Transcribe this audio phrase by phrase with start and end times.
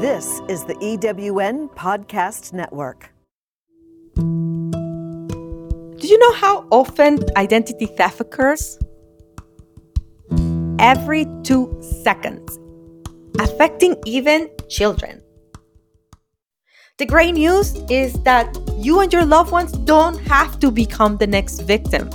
[0.00, 3.12] This is the EWN Podcast Network.
[4.16, 8.78] Do you know how often identity theft occurs?
[10.78, 12.58] Every two seconds,
[13.40, 15.20] affecting even children.
[16.96, 21.26] The great news is that you and your loved ones don't have to become the
[21.26, 22.08] next victim.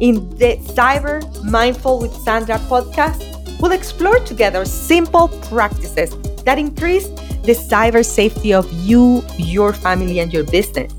[0.00, 3.22] In the Cyber Mindful with Sandra podcast,
[3.60, 6.12] we'll explore together simple practices
[6.48, 7.08] that increase
[7.44, 10.90] the cyber safety of you, your family, and your business.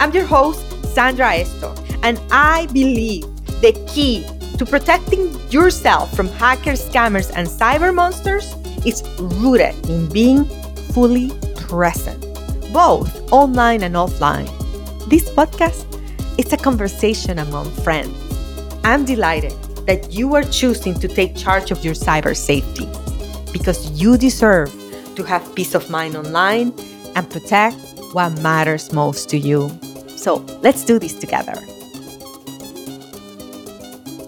[0.00, 0.64] I'm your host,
[0.94, 3.24] Sandra Estok, and I believe
[3.60, 4.24] the key
[4.56, 8.54] to protecting yourself from hackers, scammers, and cyber monsters
[8.86, 10.46] is rooted in being
[10.94, 11.28] fully
[11.68, 12.22] present,
[12.72, 14.48] both online and offline.
[15.10, 15.84] This podcast
[16.38, 18.16] is a conversation among friends.
[18.84, 19.52] I'm delighted
[19.84, 22.88] that you are choosing to take charge of your cyber safety
[23.52, 24.70] because you deserve
[25.16, 26.72] to have peace of mind online
[27.14, 27.76] and protect
[28.12, 29.70] what matters most to you.
[30.16, 31.54] So let's do this together.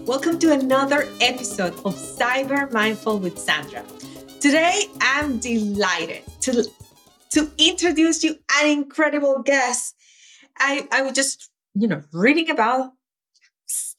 [0.05, 3.83] Welcome to another episode of Cyber Mindful with Sandra.
[4.39, 6.63] Today, I'm delighted to,
[7.31, 9.95] to introduce you an incredible guest.
[10.59, 12.91] I, I was just, you know, reading about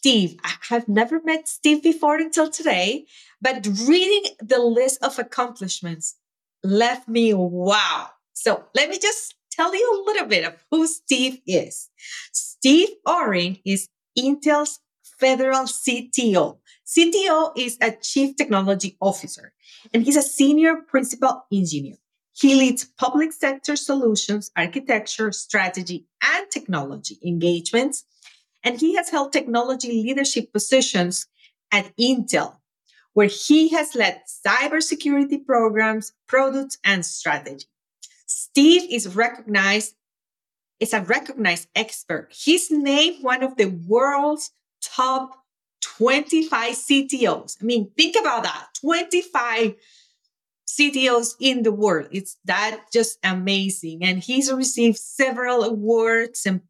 [0.06, 0.36] Steve.
[0.44, 3.06] I have never met Steve before until today,
[3.42, 6.14] but reading the list of accomplishments
[6.62, 8.10] left me wow.
[8.32, 11.90] So let me just tell you a little bit of who Steve is.
[12.32, 14.78] Steve Orrin is Intel's
[15.18, 16.58] federal CTO.
[16.86, 19.54] CTO is a chief technology officer
[19.92, 21.96] and he's a senior principal engineer.
[22.32, 28.04] He leads public sector solutions, architecture, strategy, and technology engagements.
[28.66, 31.28] And he has held technology leadership positions
[31.70, 32.56] at Intel,
[33.12, 37.66] where he has led cybersecurity programs, products, and strategy.
[38.26, 39.94] Steve is recognized
[40.80, 42.28] is a recognized expert.
[42.30, 44.50] He's named one of the world's
[44.82, 45.30] top
[45.80, 47.56] 25 CTOs.
[47.62, 49.74] I mean, think about that 25
[50.68, 52.08] CTOs in the world.
[52.10, 54.02] It's that just amazing.
[54.02, 56.60] And he's received several awards and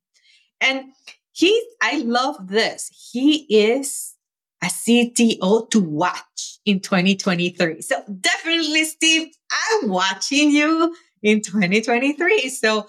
[0.60, 0.92] and
[1.36, 2.90] he I love this.
[3.12, 4.14] He is
[4.62, 7.82] a CTO to watch in 2023.
[7.82, 12.48] So definitely, Steve, I'm watching you in 2023.
[12.48, 12.86] So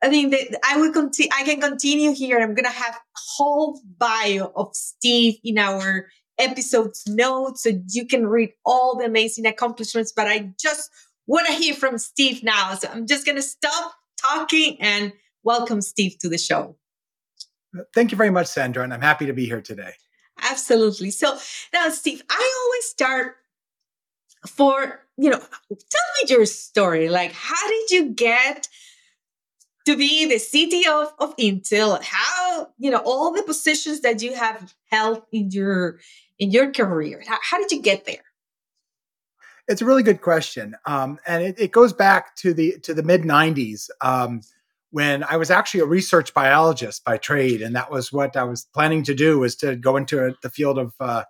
[0.00, 0.32] I mean,
[0.64, 1.30] I will continue.
[1.36, 2.38] I can continue here.
[2.38, 3.00] I'm gonna have
[3.36, 6.06] whole bio of Steve in our
[6.38, 10.12] episode's notes, so you can read all the amazing accomplishments.
[10.14, 10.88] But I just
[11.26, 15.12] want to hear from Steve now, so I'm just gonna stop talking and
[15.42, 16.76] welcome Steve to the show.
[17.94, 19.92] Thank you very much, Sandra, and I'm happy to be here today.
[20.42, 21.10] Absolutely.
[21.10, 21.38] So
[21.72, 23.36] now, Steve, I always start
[24.46, 27.08] for, you know, tell me your story.
[27.08, 28.68] Like, how did you get
[29.86, 32.02] to be the CTO of, of Intel?
[32.02, 35.98] How, you know, all the positions that you have held in your
[36.38, 37.22] in your career.
[37.26, 38.24] How, how did you get there?
[39.68, 43.02] It's a really good question, um, and it, it, goes back to the to the
[43.04, 43.90] mid '90s.
[44.00, 44.42] Um,
[44.92, 48.66] when I was actually a research biologist by trade, and that was what I was
[48.74, 51.24] planning to do was to go into a, the field of uh,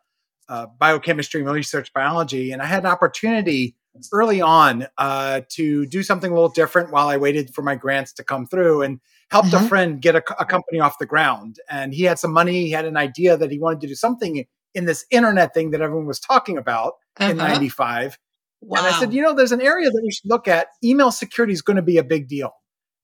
[0.48, 2.50] uh, biochemistry and research biology.
[2.50, 3.76] And I had an opportunity
[4.12, 8.12] early on uh, to do something a little different while I waited for my grants
[8.14, 9.64] to come through, and helped mm-hmm.
[9.64, 11.56] a friend get a, a, company off the ground.
[11.70, 14.44] And he had some money, he had an idea that he wanted to do something
[14.74, 17.30] in this internet thing that everyone was talking about uh-huh.
[17.30, 18.18] in '95.
[18.60, 18.78] Wow.
[18.78, 20.68] And I said, you know, there's an area that we should look at.
[20.82, 22.52] Email security is going to be a big deal.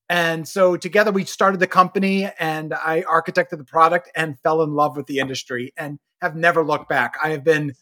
[0.09, 4.75] And so together we started the company and I architected the product and fell in
[4.75, 7.17] love with the industry and have never looked back.
[7.23, 7.75] I have been,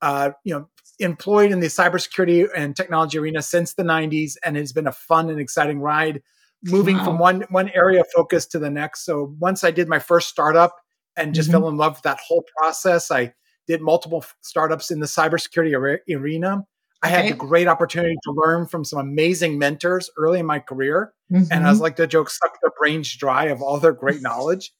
[0.00, 0.68] uh, you know,
[0.98, 5.28] employed in the cybersecurity and technology arena since the 90s and it's been a fun
[5.28, 6.22] and exciting ride
[6.64, 7.04] moving wow.
[7.04, 9.04] from one one area of focus to the next.
[9.04, 10.76] So once I did my first startup
[11.16, 11.60] and just mm-hmm.
[11.60, 13.34] fell in love with that whole process, I
[13.66, 16.64] did multiple startups in the cybersecurity arena
[17.04, 21.12] I had the great opportunity to learn from some amazing mentors early in my career.
[21.30, 21.52] Mm-hmm.
[21.52, 24.72] And I was like the joke, suck their brains dry of all their great knowledge.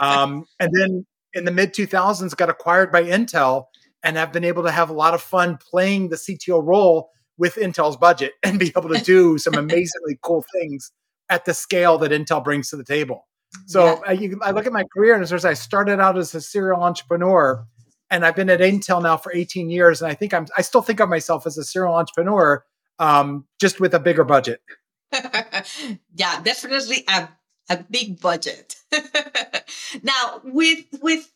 [0.00, 3.66] um, and then in the mid 2000s, got acquired by Intel
[4.02, 7.56] and have been able to have a lot of fun playing the CTO role with
[7.56, 10.92] Intel's budget and be able to do some amazingly cool things
[11.28, 13.26] at the scale that Intel brings to the table.
[13.66, 14.00] So yeah.
[14.06, 16.82] I, you, I, look at my career and as I started out as a serial
[16.82, 17.66] entrepreneur
[18.10, 20.82] and I've been at Intel now for 18 years, and I think I'm I still
[20.82, 22.64] think of myself as a serial entrepreneur,
[22.98, 24.60] um, just with a bigger budget.
[25.12, 27.28] yeah, definitely a
[27.68, 28.76] a big budget.
[30.02, 31.30] now, with with,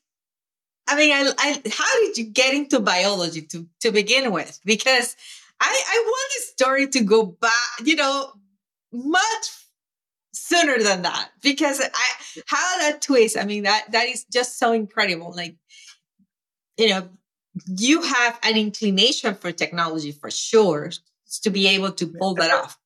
[0.88, 4.61] I mean, I, I, how did you get into biology to to begin with?
[4.64, 5.17] Because
[5.61, 7.52] I, I want the story to go back,
[7.84, 8.32] you know,
[8.93, 9.61] much
[10.32, 13.37] sooner than that because I how that twist.
[13.37, 15.32] I mean that that is just so incredible.
[15.34, 15.56] Like,
[16.81, 17.09] you know,
[17.67, 20.91] you have an inclination for technology for sure
[21.43, 22.79] to be able to pull that off.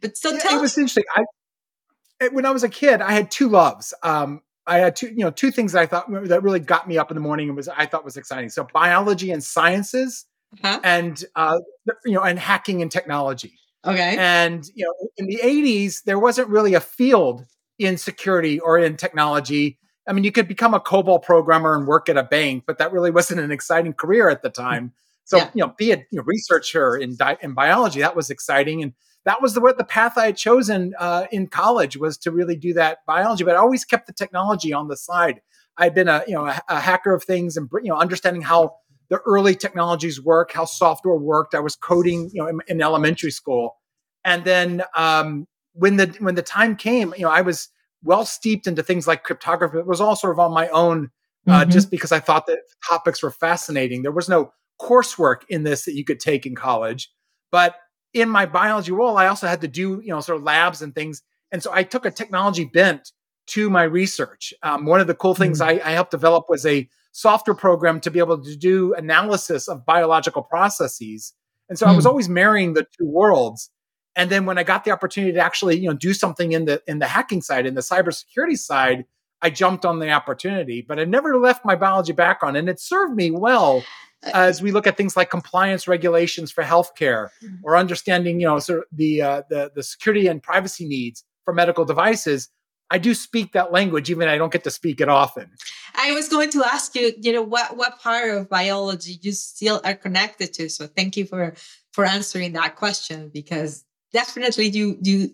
[0.00, 1.04] But so yeah, tell it was interesting.
[1.14, 3.94] I when I was a kid, I had two loves.
[4.02, 6.98] Um, I had two, you know, two things that I thought that really got me
[6.98, 8.50] up in the morning and was I thought was exciting.
[8.50, 10.26] So biology and sciences,
[10.62, 10.80] uh-huh.
[10.84, 11.58] and uh,
[12.04, 13.58] you know, and hacking and technology.
[13.86, 14.16] Okay.
[14.18, 17.46] And you know, in the '80s, there wasn't really a field
[17.78, 19.78] in security or in technology.
[20.10, 22.90] I mean, you could become a COBOL programmer and work at a bank, but that
[22.90, 24.92] really wasn't an exciting career at the time.
[25.22, 25.50] So, yeah.
[25.54, 28.92] you know, be a you know, researcher in di- in biology that was exciting, and
[29.24, 32.74] that was the the path I had chosen uh, in college was to really do
[32.74, 33.44] that biology.
[33.44, 35.40] But I always kept the technology on the side.
[35.76, 38.74] I'd been a you know a, a hacker of things and you know understanding how
[39.10, 41.54] the early technologies work, how software worked.
[41.54, 43.76] I was coding, you know, in, in elementary school,
[44.24, 47.68] and then um, when the when the time came, you know, I was
[48.02, 49.78] well steeped into things like cryptography.
[49.78, 51.10] It was all sort of on my own,
[51.46, 51.70] uh, mm-hmm.
[51.70, 54.02] just because I thought that topics were fascinating.
[54.02, 57.10] There was no coursework in this that you could take in college,
[57.52, 57.76] but
[58.12, 60.94] in my biology role, I also had to do, you know, sort of labs and
[60.94, 61.22] things.
[61.52, 63.12] And so I took a technology bent
[63.48, 64.54] to my research.
[64.62, 65.86] Um, one of the cool things mm-hmm.
[65.86, 69.84] I, I helped develop was a software program to be able to do analysis of
[69.84, 71.34] biological processes.
[71.68, 71.90] And so mm.
[71.90, 72.08] I was hmm.
[72.10, 73.70] always marrying the two worlds.
[74.16, 76.82] And then when I got the opportunity to actually, you know, do something in the
[76.86, 79.04] in the hacking side, in the cybersecurity side,
[79.42, 80.82] I jumped on the opportunity.
[80.82, 83.84] But I never left my biology background, and it served me well
[84.24, 87.54] uh, as we look at things like compliance regulations for healthcare hmm.
[87.62, 91.54] or understanding, you know, sort of the uh, the the security and privacy needs for
[91.54, 92.48] medical devices.
[92.92, 95.48] I do speak that language, even I don't get to speak it often.
[95.94, 99.80] I was going to ask you, you know, what what part of biology you still
[99.84, 100.68] are connected to.
[100.68, 101.54] So thank you for
[101.92, 105.30] for answering that question because definitely you you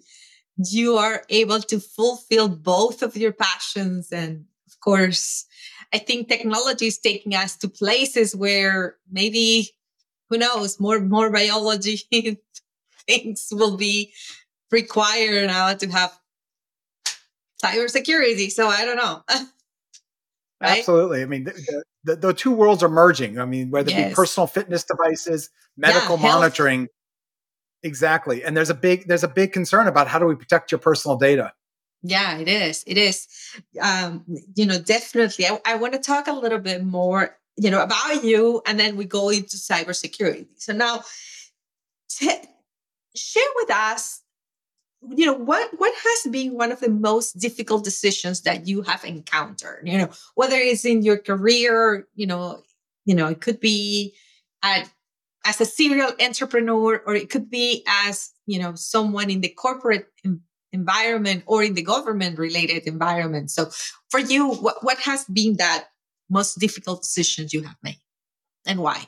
[0.57, 5.47] you are able to fulfill both of your passions and of course
[5.93, 9.71] i think technology is taking us to places where maybe
[10.31, 11.97] who knows more more biology
[13.07, 14.13] things will be
[14.71, 16.19] required now to have
[17.63, 18.51] cybersecurity.
[18.51, 19.23] So I don't know.
[20.61, 20.79] right?
[20.79, 21.23] Absolutely.
[21.23, 23.39] I mean, the, the, the, two worlds are merging.
[23.39, 24.01] I mean, whether yes.
[24.01, 26.89] it be personal fitness devices, medical yeah, monitoring.
[27.87, 28.43] Exactly.
[28.43, 31.17] And there's a big there's a big concern about how do we protect your personal
[31.17, 31.53] data.
[32.03, 32.83] Yeah, it is.
[32.87, 33.29] It is.
[33.81, 34.25] Um,
[34.55, 35.47] you know, definitely.
[35.47, 38.97] I, I want to talk a little bit more, you know, about you, and then
[38.97, 40.47] we go into cybersecurity.
[40.57, 41.05] So now,
[42.11, 42.43] t-
[43.15, 44.23] share with us
[45.11, 49.05] you know what what has been one of the most difficult decisions that you have
[49.05, 52.63] encountered you know whether it's in your career you know
[53.05, 54.15] you know it could be
[54.63, 54.91] at,
[55.47, 60.07] as a serial entrepreneur or it could be as you know someone in the corporate
[60.73, 63.71] environment or in the government related environment so
[64.11, 65.87] for you what, what has been that
[66.29, 68.01] most difficult decisions you have made
[68.67, 69.07] and why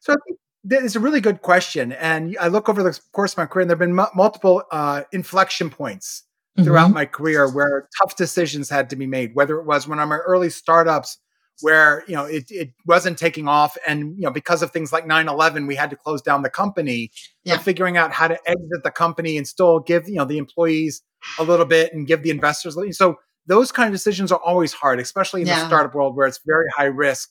[0.00, 0.32] so I
[0.70, 1.92] it's a really good question.
[1.92, 4.62] And I look over the course of my career, and there have been m- multiple
[4.70, 6.24] uh, inflection points
[6.62, 6.94] throughout mm-hmm.
[6.94, 10.16] my career where tough decisions had to be made, whether it was when I'm my
[10.16, 11.18] early startups
[11.60, 15.04] where you know it, it wasn't taking off and you know because of things like
[15.06, 17.10] 9-11 we had to close down the company
[17.44, 17.58] yeah.
[17.58, 21.02] figuring out how to exit the company and still give you know the employees
[21.38, 23.16] a little bit and give the investors so
[23.46, 25.60] those kind of decisions are always hard especially in yeah.
[25.60, 27.30] the startup world where it's very high risk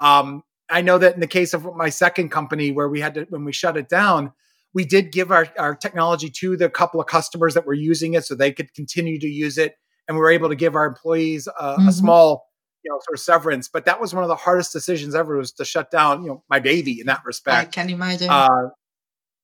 [0.00, 3.26] um, I know that in the case of my second company, where we had to,
[3.28, 4.32] when we shut it down,
[4.72, 8.24] we did give our, our technology to the couple of customers that were using it
[8.24, 9.76] so they could continue to use it.
[10.08, 11.88] And we were able to give our employees mm-hmm.
[11.88, 12.46] a small,
[12.84, 13.68] you know, sort of severance.
[13.68, 16.44] But that was one of the hardest decisions ever was to shut down, you know,
[16.48, 17.68] my baby in that respect.
[17.68, 18.28] I can imagine.
[18.30, 18.70] Uh,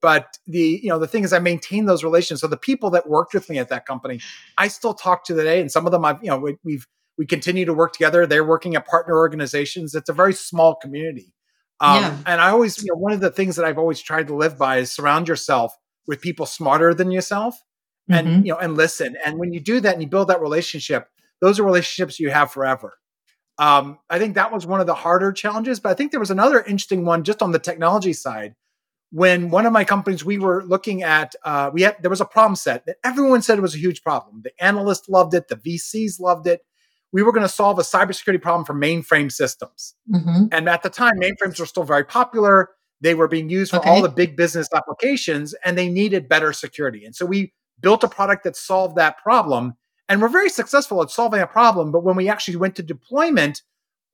[0.02, 2.40] but the, you know, the thing is I maintain those relations.
[2.40, 4.20] So the people that worked with me at that company,
[4.56, 5.60] I still talk to today.
[5.60, 6.86] And some of them I've, you know, we, we've,
[7.18, 8.26] we continue to work together.
[8.26, 9.94] They're working at partner organizations.
[9.94, 11.34] It's a very small community.
[11.80, 12.16] Um, yeah.
[12.26, 14.56] And I always, you know, one of the things that I've always tried to live
[14.58, 15.74] by is surround yourself
[16.06, 17.58] with people smarter than yourself
[18.08, 18.46] and, mm-hmm.
[18.46, 19.16] you know, and listen.
[19.24, 21.08] And when you do that and you build that relationship,
[21.40, 22.94] those are relationships you have forever.
[23.60, 26.30] Um, I think that was one of the harder challenges, but I think there was
[26.30, 28.54] another interesting one just on the technology side.
[29.12, 32.24] When one of my companies, we were looking at, uh, we had there was a
[32.24, 34.40] problem set that everyone said was a huge problem.
[34.42, 36.62] The analysts loved it, the VCs loved it,
[37.12, 39.94] we were going to solve a cybersecurity problem for mainframe systems.
[40.10, 40.46] Mm-hmm.
[40.52, 42.70] And at the time, mainframes were still very popular.
[43.00, 43.90] They were being used for okay.
[43.90, 47.04] all the big business applications and they needed better security.
[47.04, 49.74] And so we built a product that solved that problem.
[50.10, 51.92] And we're very successful at solving a problem.
[51.92, 53.62] But when we actually went to deployment,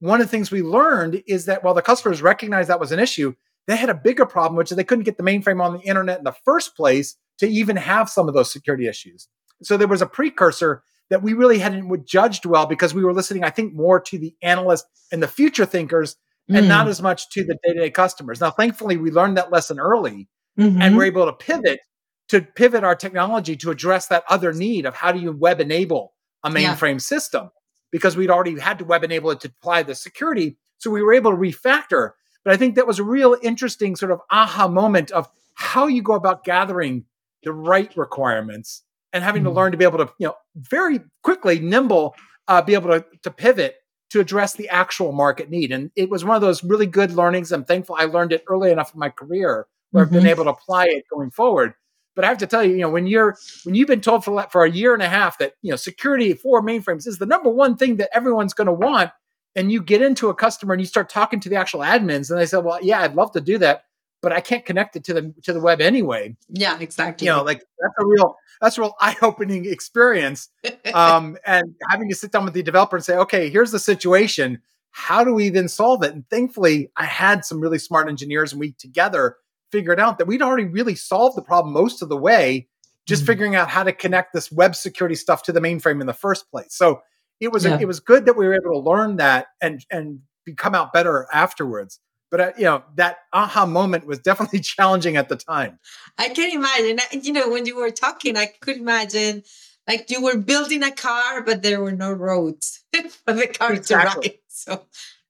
[0.01, 3.01] one of the things we learned is that while the customers recognized that was an
[3.01, 3.35] issue,
[3.67, 6.19] they had a bigger problem, which is they couldn't get the mainframe on the internet
[6.19, 9.27] in the first place to even have some of those security issues.
[9.63, 13.43] So there was a precursor that we really hadn't judged well because we were listening,
[13.43, 16.17] I think, more to the analysts and the future thinkers
[16.51, 16.59] mm.
[16.59, 18.41] and not as much to the day to day customers.
[18.41, 20.83] Now, thankfully, we learned that lesson early mm-hmm.
[20.83, 21.81] and we're able to pivot
[22.29, 26.13] to pivot our technology to address that other need of how do you web enable
[26.43, 26.99] a mainframe yeah.
[26.99, 27.51] system
[27.91, 30.57] because we'd already had to web enable it to apply the security.
[30.79, 32.13] So we were able to refactor.
[32.45, 36.03] But I think that was a real interesting sort of aha moment of how you
[36.03, 37.05] go about gathering
[37.43, 39.51] the right requirements and having mm-hmm.
[39.51, 42.15] to learn to be able to, you know, very quickly, nimble,
[42.49, 43.77] uh, be able to, to pivot
[44.11, 45.73] to address the actual market need.
[45.73, 47.51] And it was one of those really good learnings.
[47.51, 50.09] I'm thankful I learned it early enough in my career where mm-hmm.
[50.09, 50.29] I've been mm-hmm.
[50.29, 51.75] able to apply it going forward.
[52.17, 54.45] But I have to tell you, you know, when you're when you've been told for
[54.51, 57.51] for a year and a half that you know security for mainframes is the number
[57.51, 59.11] one thing that everyone's going to want,
[59.55, 62.41] and you get into a customer and you start talking to the actual admins, and
[62.41, 63.85] they say, "Well, yeah, I'd love to do that,
[64.23, 67.27] but I can't connect it to the to the web anyway." Yeah, exactly.
[67.27, 70.49] You know, like that's a real that's a real eye opening experience.
[70.95, 74.63] Um, and having to sit down with the developer and say, "Okay, here's the situation.
[74.93, 78.61] How do we then solve it?" And thankfully, I had some really smart engineers, and
[78.61, 79.37] we together
[79.73, 82.69] figured out that we'd already really solved the problem most of the way,
[83.07, 83.27] just mm-hmm.
[83.27, 86.51] figuring out how to connect this web security stuff to the mainframe in the first
[86.51, 86.75] place.
[86.75, 87.01] So
[87.41, 87.79] it was yeah.
[87.81, 90.21] it was good that we were able to learn that and and
[90.57, 95.29] come out better afterwards but uh, you know that aha moment was definitely challenging at
[95.29, 95.79] the time
[96.19, 99.43] i can imagine you know when you were talking i could imagine
[99.89, 102.85] like you were building a car but there were no roads
[103.25, 104.23] for the car exactly.
[104.23, 104.83] to ride so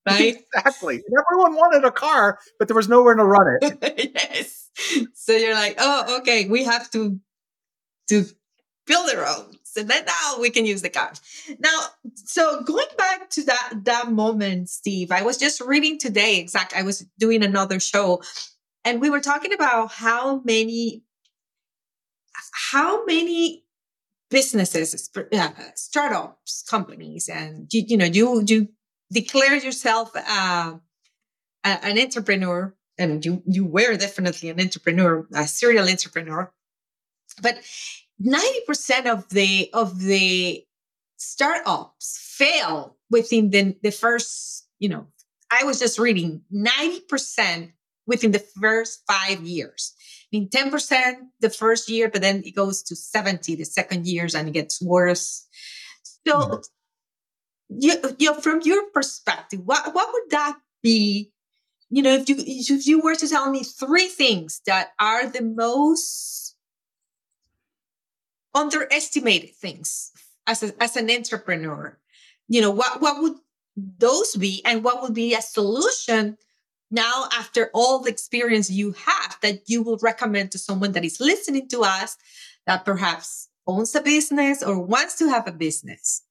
[0.07, 4.71] right exactly everyone wanted a car but there was nowhere to run it yes
[5.15, 7.19] so you're like oh okay we have to
[8.09, 8.25] to
[8.87, 11.13] build a road so then now we can use the car.
[11.59, 11.81] Now,
[12.15, 16.39] so going back to that that moment, Steve, I was just reading today.
[16.39, 18.23] Exact, I was doing another show,
[18.87, 21.03] and we were talking about how many,
[22.73, 23.65] how many
[24.31, 28.69] businesses, uh, startups, companies, and you, you know, you you
[29.13, 30.77] declare yourself uh,
[31.65, 36.53] an entrepreneur, and you you were definitely an entrepreneur, a serial entrepreneur,
[37.43, 37.59] but
[38.23, 40.65] 90% of the of the
[41.17, 45.07] startups fail within the, the first, you know,
[45.51, 47.73] I was just reading 90%
[48.07, 49.95] within the first five years.
[50.33, 54.35] I mean, 10% the first year, but then it goes to 70 the second years
[54.35, 55.47] and it gets worse.
[56.27, 56.55] So, mm-hmm.
[57.69, 61.33] You, you know, from your perspective, what, what would that be?
[61.91, 65.43] You know, if you, if you were to tell me three things that are the
[65.43, 66.57] most
[68.55, 70.13] underestimated things
[70.47, 71.99] as, a, as an entrepreneur
[72.49, 73.35] you know what what would
[73.99, 76.37] those be and what would be a solution
[76.91, 81.21] now after all the experience you have that you will recommend to someone that is
[81.21, 82.17] listening to us
[82.67, 86.23] that perhaps owns a business or wants to have a business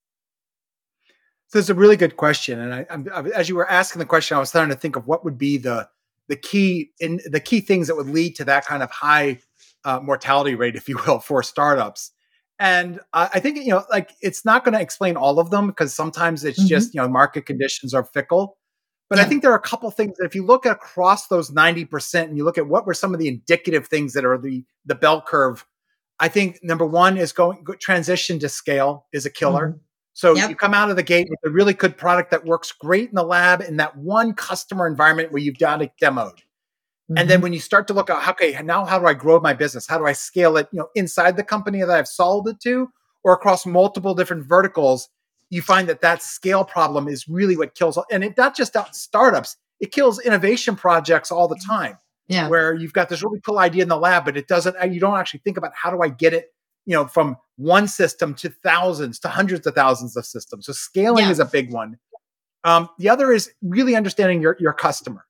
[1.48, 4.38] so it's a really good question and I, I, as you were asking the question
[4.38, 5.88] i was starting to think of what would be the
[6.28, 9.40] the key in the key things that would lead to that kind of high
[9.84, 12.12] uh, mortality rate if you will for startups
[12.60, 15.94] and I think you know, like it's not going to explain all of them because
[15.94, 16.68] sometimes it's mm-hmm.
[16.68, 18.58] just you know market conditions are fickle.
[19.10, 19.25] But yeah.
[19.25, 22.30] I think there are a couple things that if you look across those ninety percent
[22.30, 24.96] and you look at what were some of the indicative things that are the the
[24.96, 25.66] bell curve,
[26.20, 29.70] I think number one is going transition to scale is a killer.
[29.70, 29.78] Mm-hmm.
[30.15, 30.50] So yep.
[30.50, 33.15] you come out of the gate with a really good product that works great in
[33.15, 36.38] the lab in that one customer environment where you've done it demoed.
[36.38, 37.17] Mm-hmm.
[37.17, 37.43] And then mm-hmm.
[37.43, 39.86] when you start to look at okay, now how do I grow my business?
[39.86, 42.89] How do I scale it, you know, inside the company that I've sold it to
[43.25, 45.10] or across multiple different verticals,
[45.50, 48.95] you find that that scale problem is really what kills and it not just out
[48.95, 51.98] startups, it kills innovation projects all the time.
[52.29, 52.48] Yeah.
[52.48, 55.17] Where you've got this really cool idea in the lab, but it doesn't you don't
[55.17, 56.55] actually think about how do I get it,
[56.86, 60.65] you know, from one system to thousands to hundreds of thousands of systems.
[60.65, 61.32] So scaling yeah.
[61.32, 61.98] is a big one.
[62.63, 65.25] Um, the other is really understanding your, your customer.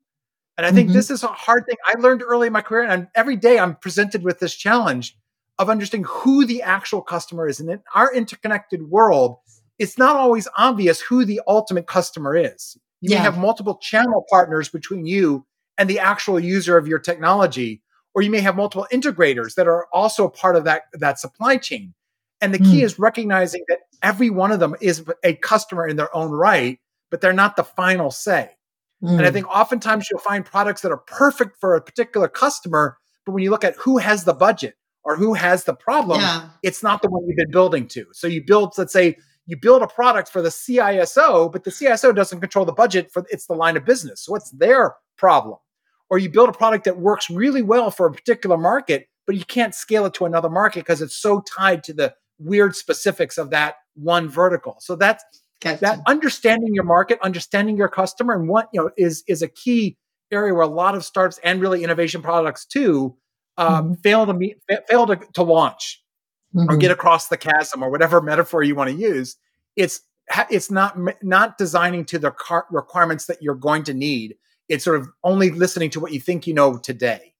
[0.57, 0.95] And I think mm-hmm.
[0.95, 1.75] this is a hard thing.
[1.85, 5.17] I learned early in my career, and every day I'm presented with this challenge
[5.59, 7.59] of understanding who the actual customer is.
[7.59, 9.37] And in our interconnected world,
[9.79, 12.77] it's not always obvious who the ultimate customer is.
[13.01, 13.17] You yeah.
[13.17, 15.45] may have multiple channel partners between you
[15.77, 17.81] and the actual user of your technology,
[18.15, 21.93] or you may have multiple integrators that are also part of that, that supply chain.
[22.41, 22.83] And the key mm.
[22.83, 26.79] is recognizing that every one of them is a customer in their own right,
[27.11, 28.51] but they're not the final say.
[29.03, 29.17] Mm.
[29.17, 29.33] And I mm.
[29.33, 33.51] think oftentimes you'll find products that are perfect for a particular customer, but when you
[33.51, 36.49] look at who has the budget or who has the problem, yeah.
[36.63, 38.05] it's not the one you've been building to.
[38.13, 42.15] So you build, let's say, you build a product for the CISO, but the CISO
[42.15, 44.21] doesn't control the budget for it's the line of business.
[44.21, 45.57] So it's their problem.
[46.09, 49.45] Or you build a product that works really well for a particular market, but you
[49.45, 53.49] can't scale it to another market because it's so tied to the weird specifics of
[53.49, 54.77] that one vertical.
[54.79, 55.23] So that's
[55.61, 55.81] gotcha.
[55.81, 59.97] that understanding your market, understanding your customer, and what you know is is a key
[60.31, 63.15] area where a lot of startups and really innovation products too
[63.57, 63.93] um, mm-hmm.
[64.01, 64.57] fail to meet,
[64.89, 66.03] fail to, to launch
[66.55, 66.69] mm-hmm.
[66.69, 69.37] or get across the chasm or whatever metaphor you want to use.
[69.75, 70.01] It's
[70.49, 72.33] it's not not designing to the
[72.71, 74.35] requirements that you're going to need.
[74.69, 77.33] It's sort of only listening to what you think you know today.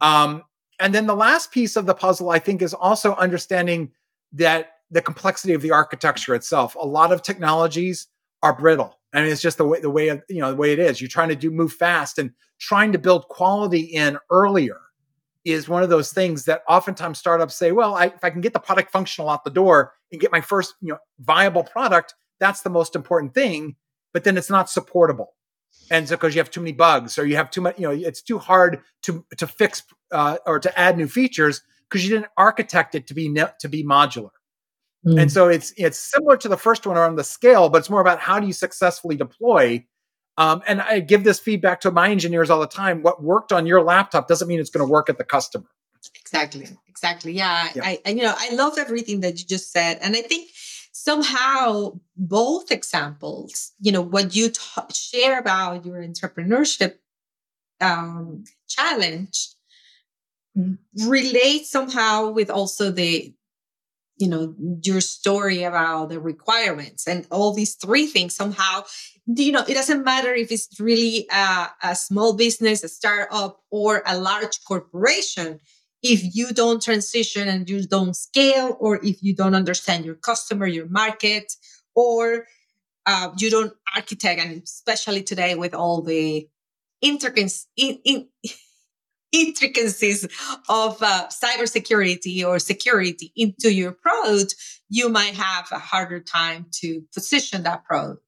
[0.00, 0.42] Um,
[0.78, 3.92] and then the last piece of the puzzle, I think, is also understanding
[4.32, 6.74] that the complexity of the architecture itself.
[6.74, 8.08] A lot of technologies
[8.42, 8.98] are brittle.
[9.12, 11.00] I mean, it's just the way the way you know the way it is.
[11.00, 14.78] You're trying to do move fast and trying to build quality in earlier
[15.44, 18.52] is one of those things that oftentimes startups say, well, I, if I can get
[18.52, 22.62] the product functional out the door and get my first you know viable product, that's
[22.62, 23.76] the most important thing.
[24.12, 25.34] But then it's not supportable,
[25.90, 27.92] and so because you have too many bugs or you have too much, you know,
[27.92, 32.30] it's too hard to to fix uh, or to add new features because you didn't
[32.36, 34.30] architect it to be ne- to be modular.
[35.06, 35.22] Mm.
[35.22, 38.00] And so it's it's similar to the first one around the scale, but it's more
[38.00, 39.84] about how do you successfully deploy.
[40.36, 43.02] Um, and I give this feedback to my engineers all the time.
[43.02, 45.66] What worked on your laptop doesn't mean it's going to work at the customer.
[46.14, 46.68] Exactly.
[46.88, 47.32] Exactly.
[47.32, 47.68] Yeah.
[47.74, 47.82] yeah.
[47.84, 50.50] I, I, you know, I love everything that you just said, and I think
[50.92, 54.60] somehow both examples, you know, what you t-
[54.92, 56.96] share about your entrepreneurship
[57.80, 59.54] um, challenge
[61.04, 63.32] relate somehow with also the
[64.18, 68.82] you know your story about the requirements and all these three things somehow.
[69.26, 74.02] You know it doesn't matter if it's really a, a small business a startup or
[74.06, 75.60] a large corporation
[76.02, 80.66] if you don't transition and you don't scale or if you don't understand your customer
[80.66, 81.52] your market
[81.94, 82.46] or
[83.06, 86.48] uh, you don't architect and especially today with all the
[87.02, 88.28] intricacies in, in,
[89.32, 90.24] intricacies
[90.68, 94.54] of uh, cybersecurity or security into your product,
[94.88, 98.22] you might have a harder time to position that product.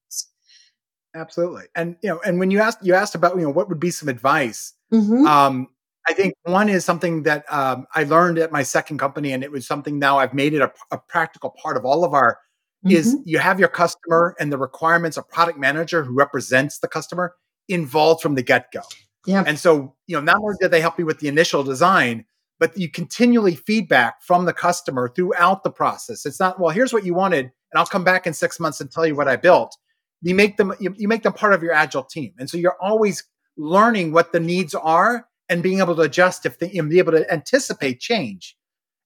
[1.15, 3.79] Absolutely, and you know, and when you asked you asked about you know what would
[3.79, 5.27] be some advice, mm-hmm.
[5.27, 5.67] um,
[6.07, 9.51] I think one is something that um, I learned at my second company, and it
[9.51, 12.39] was something now I've made it a, a practical part of all of our.
[12.85, 12.97] Mm-hmm.
[12.97, 17.33] Is you have your customer and the requirements of product manager who represents the customer
[17.69, 18.81] involved from the get go.
[19.25, 19.43] Yeah.
[19.47, 22.25] And so, you know, not only did they help you with the initial design,
[22.59, 26.25] but you continually feedback from the customer throughout the process.
[26.25, 28.91] It's not, well, here's what you wanted, and I'll come back in six months and
[28.91, 29.75] tell you what I built.
[30.21, 32.33] You make them, you, you make them part of your agile team.
[32.37, 33.23] And so you're always
[33.57, 37.11] learning what the needs are and being able to adjust if they, and be able
[37.11, 38.55] to anticipate change.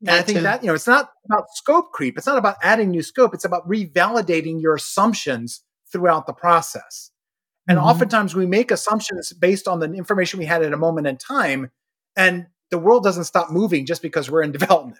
[0.01, 2.17] And I think that, you know, it's not about scope creep.
[2.17, 3.33] It's not about adding new scope.
[3.33, 7.11] It's about revalidating your assumptions throughout the process.
[7.67, 7.87] And mm-hmm.
[7.87, 11.71] oftentimes we make assumptions based on the information we had at a moment in time.
[12.15, 14.99] And the world doesn't stop moving just because we're in development.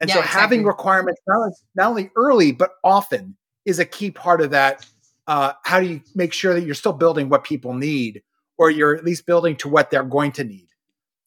[0.00, 0.40] And yeah, so exactly.
[0.40, 4.84] having requirements not only, not only, early, but often is a key part of that.
[5.26, 8.22] Uh, how do you make sure that you're still building what people need
[8.58, 10.68] or you're at least building to what they're going to need?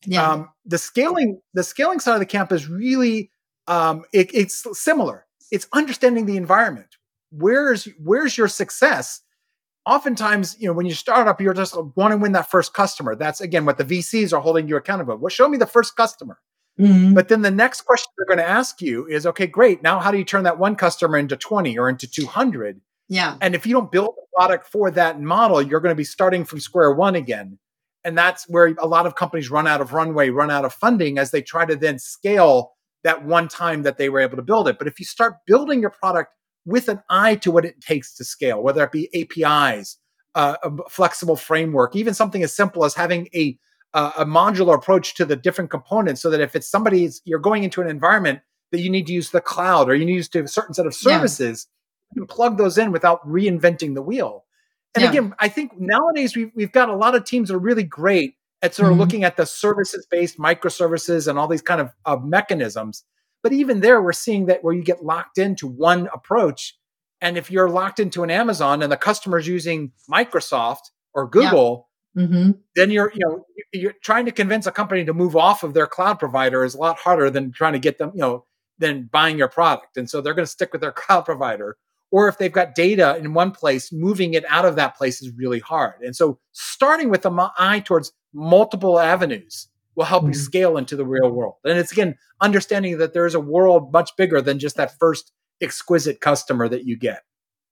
[0.05, 0.29] Yeah.
[0.29, 3.31] Um, the scaling, the scaling side of the camp is really,
[3.67, 5.25] um, it, it's similar.
[5.51, 6.97] It's understanding the environment.
[7.31, 9.21] Where's, where's your success?
[9.87, 13.15] oftentimes, you know, when you start up, you're just want to win that first customer.
[13.15, 15.17] That's again what the VCs are holding you accountable.
[15.17, 16.37] Well, show me the first customer.
[16.79, 17.15] Mm-hmm.
[17.15, 19.81] But then the next question they're going to ask you is, okay, great.
[19.81, 22.79] Now, how do you turn that one customer into 20 or into 200?
[23.09, 23.35] Yeah.
[23.41, 26.45] And if you don't build a product for that model, you're going to be starting
[26.45, 27.57] from square one again.
[28.03, 31.17] And that's where a lot of companies run out of runway, run out of funding
[31.17, 32.71] as they try to then scale
[33.03, 34.77] that one time that they were able to build it.
[34.77, 36.31] But if you start building your product
[36.65, 39.97] with an eye to what it takes to scale, whether it be APIs,
[40.35, 43.57] uh, a flexible framework, even something as simple as having a
[43.93, 47.63] uh, a modular approach to the different components, so that if it's somebody's you're going
[47.63, 50.45] into an environment that you need to use the cloud or you need to use
[50.45, 52.15] a certain set of services, yeah.
[52.15, 54.43] you can plug those in without reinventing the wheel.
[54.97, 55.09] And yeah.
[55.09, 58.35] again, I think nowadays we've, we've got a lot of teams that are really great
[58.61, 59.01] at sort of mm-hmm.
[59.01, 63.03] looking at the services based microservices and all these kind of, of mechanisms
[63.43, 66.77] but even there, we're seeing that where you get locked into one approach.
[67.21, 72.23] And if you're locked into an Amazon and the customer's using Microsoft or Google, yeah.
[72.23, 72.51] mm-hmm.
[72.75, 75.87] then you're, you know, you're trying to convince a company to move off of their
[75.87, 78.45] cloud provider is a lot harder than trying to get them, you know,
[78.79, 79.97] than buying your product.
[79.97, 81.77] And so they're going to stick with their cloud provider.
[82.11, 85.31] Or if they've got data in one place, moving it out of that place is
[85.35, 86.01] really hard.
[86.01, 90.33] And so starting with an eye towards multiple avenues will help mm-hmm.
[90.33, 91.55] you scale into the real world.
[91.65, 96.21] And it's again understanding that there's a world much bigger than just that first exquisite
[96.21, 97.23] customer that you get.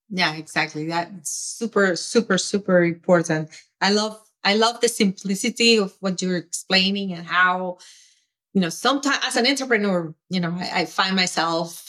[0.10, 0.88] Yeah, exactly.
[0.88, 3.50] That's super, super, super important.
[3.82, 7.80] I love I love the simplicity of what you're explaining and how,
[8.54, 11.85] you know, sometimes as an entrepreneur, you know, I, I find myself,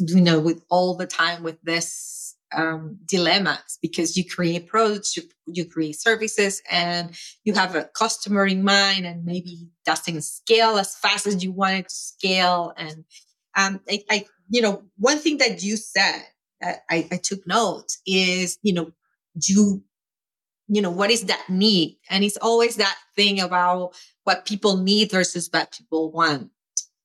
[0.00, 5.22] you know, with all the time with this um, dilemmas because you create products, you,
[5.46, 7.12] you create services, and
[7.44, 11.76] you have a customer in mind, and maybe doesn't scale as fast as you want
[11.76, 12.72] it to scale.
[12.76, 13.04] And
[13.56, 16.22] um, I, I, you know, one thing that you said
[16.60, 18.92] that I, I took note is, you know,
[19.46, 19.82] you
[20.68, 23.92] you know what is that need and it's always that thing about
[24.24, 26.50] what people need versus what people want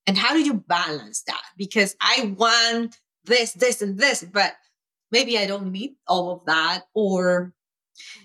[0.08, 1.42] and how do you balance that?
[1.58, 4.54] Because i want this this and this but
[5.12, 7.54] maybe i don't need all of that or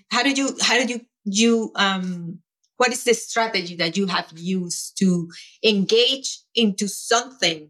[0.09, 2.39] how did you how did you you um
[2.77, 5.29] what is the strategy that you have used to
[5.63, 7.69] engage into something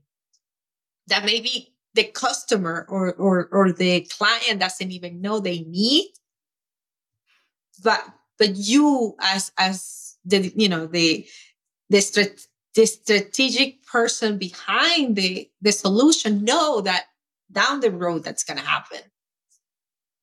[1.08, 6.08] that maybe the customer or or or the client doesn't even know they need
[7.84, 8.04] but
[8.38, 11.28] but you as as the you know the
[11.90, 17.06] the, the strategic person behind the the solution know that
[17.52, 19.00] down the road that's going to happen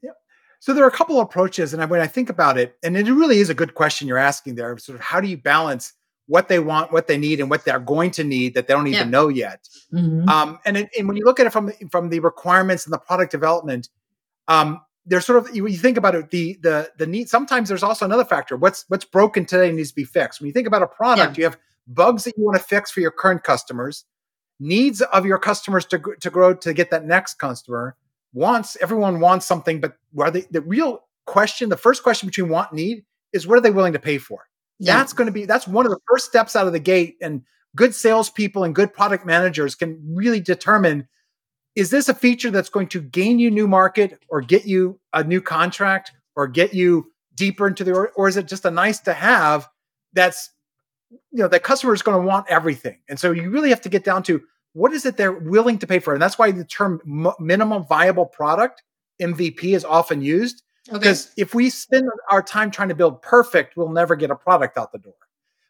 [0.03, 0.11] yeah
[0.59, 3.11] so there are a couple of approaches and when i think about it and it
[3.11, 5.93] really is a good question you're asking there sort of how do you balance
[6.27, 8.87] what they want what they need and what they're going to need that they don't
[8.87, 9.11] even yeah.
[9.11, 10.29] know yet mm-hmm.
[10.29, 12.99] um, and, it, and when you look at it from from the requirements and the
[12.99, 13.89] product development
[14.49, 17.83] um, there's sort of you, you think about it the the the need sometimes there's
[17.83, 20.83] also another factor what's what's broken today needs to be fixed when you think about
[20.83, 21.43] a product yeah.
[21.43, 21.59] you have
[21.89, 24.05] bugs that you want to fix for your current customers
[24.61, 27.97] needs of your customers to, to grow to get that next customer
[28.33, 32.71] wants everyone wants something but where the, the real question the first question between want
[32.71, 34.49] and need is what are they willing to pay for
[34.79, 34.97] yeah.
[34.97, 37.43] that's going to be that's one of the first steps out of the gate and
[37.77, 41.07] good salespeople and good product managers can really determine
[41.77, 45.23] is this a feature that's going to gain you new market or get you a
[45.23, 48.99] new contract or get you deeper into the or, or is it just a nice
[48.99, 49.69] to have
[50.13, 50.51] that's
[51.11, 53.89] you know that customer is going to want everything and so you really have to
[53.89, 54.43] get down to
[54.73, 57.85] what is it they're willing to pay for and that's why the term m- minimum
[57.87, 58.83] viable product
[59.21, 61.43] mvp is often used because okay.
[61.43, 64.93] if we spend our time trying to build perfect we'll never get a product out
[64.93, 65.15] the door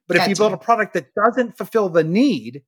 [0.07, 0.25] but gotcha.
[0.25, 2.63] if you build a product that doesn't fulfill the need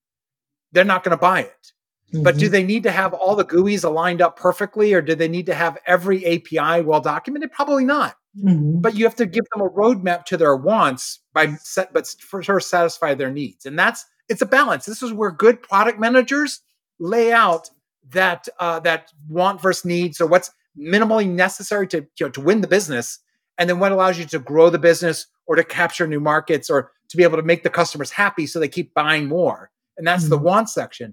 [0.73, 1.73] they're not going to buy it
[2.13, 2.25] Mm-hmm.
[2.25, 2.53] But do mm-hmm.
[2.53, 5.55] they need to have all the GUIs aligned up perfectly, or do they need to
[5.55, 7.53] have every API well documented?
[7.53, 8.17] Probably not.
[8.39, 8.81] Mm-hmm.
[8.81, 12.43] But you have to give them a roadmap to their wants by set, but for
[12.43, 14.87] sure satisfy their needs, and that's it's a balance.
[14.87, 16.61] This is where good product managers
[17.01, 17.69] lay out
[18.11, 22.61] that uh, that want versus needs, or what's minimally necessary to you know, to win
[22.61, 23.19] the business,
[23.59, 26.93] and then what allows you to grow the business or to capture new markets or
[27.09, 29.73] to be able to make the customers happy so they keep buying more.
[29.99, 30.31] And that's mm-hmm.
[30.31, 31.13] the want section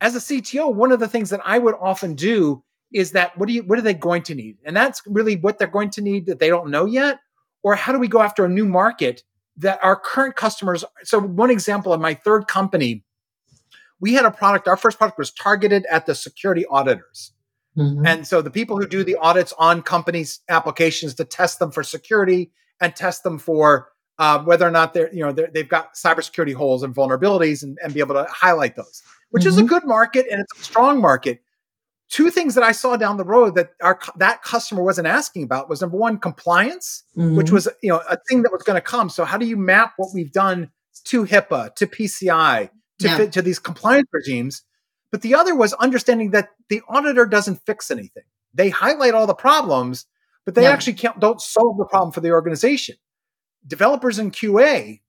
[0.00, 3.46] as a CTO, one of the things that I would often do is that what
[3.48, 4.58] do you what are they going to need?
[4.64, 7.20] And that's really what they're going to need that they don't know yet.
[7.62, 9.22] Or how do we go after a new market
[9.56, 10.84] that our current customers?
[11.02, 13.04] So one example of my third company,
[14.00, 17.32] we had a product, our first product was targeted at the security auditors.
[17.76, 18.06] Mm-hmm.
[18.06, 21.82] And so the people who do the audits on companies' applications to test them for
[21.82, 25.94] security and test them for uh, whether or not they're, you know, they have got
[25.94, 29.48] cybersecurity holes and vulnerabilities and, and be able to highlight those which mm-hmm.
[29.48, 29.68] is a mm-hmm.
[29.68, 31.42] good market and it's a strong market.
[32.08, 35.68] Two things that I saw down the road that our that customer wasn't asking about
[35.68, 37.36] was number one, compliance, mm-hmm.
[37.36, 39.10] which was you know a thing that was going to come.
[39.10, 40.70] So how do you map what we've done
[41.04, 43.16] to HIPAA, to PCI, to yeah.
[43.16, 44.62] fit to these compliance regimes?
[45.10, 48.24] But the other was understanding that the auditor doesn't fix anything.
[48.54, 50.06] They highlight all the problems,
[50.44, 50.70] but they yeah.
[50.70, 52.96] actually can't don't solve the problem for the organization.
[53.66, 55.00] Developers in QA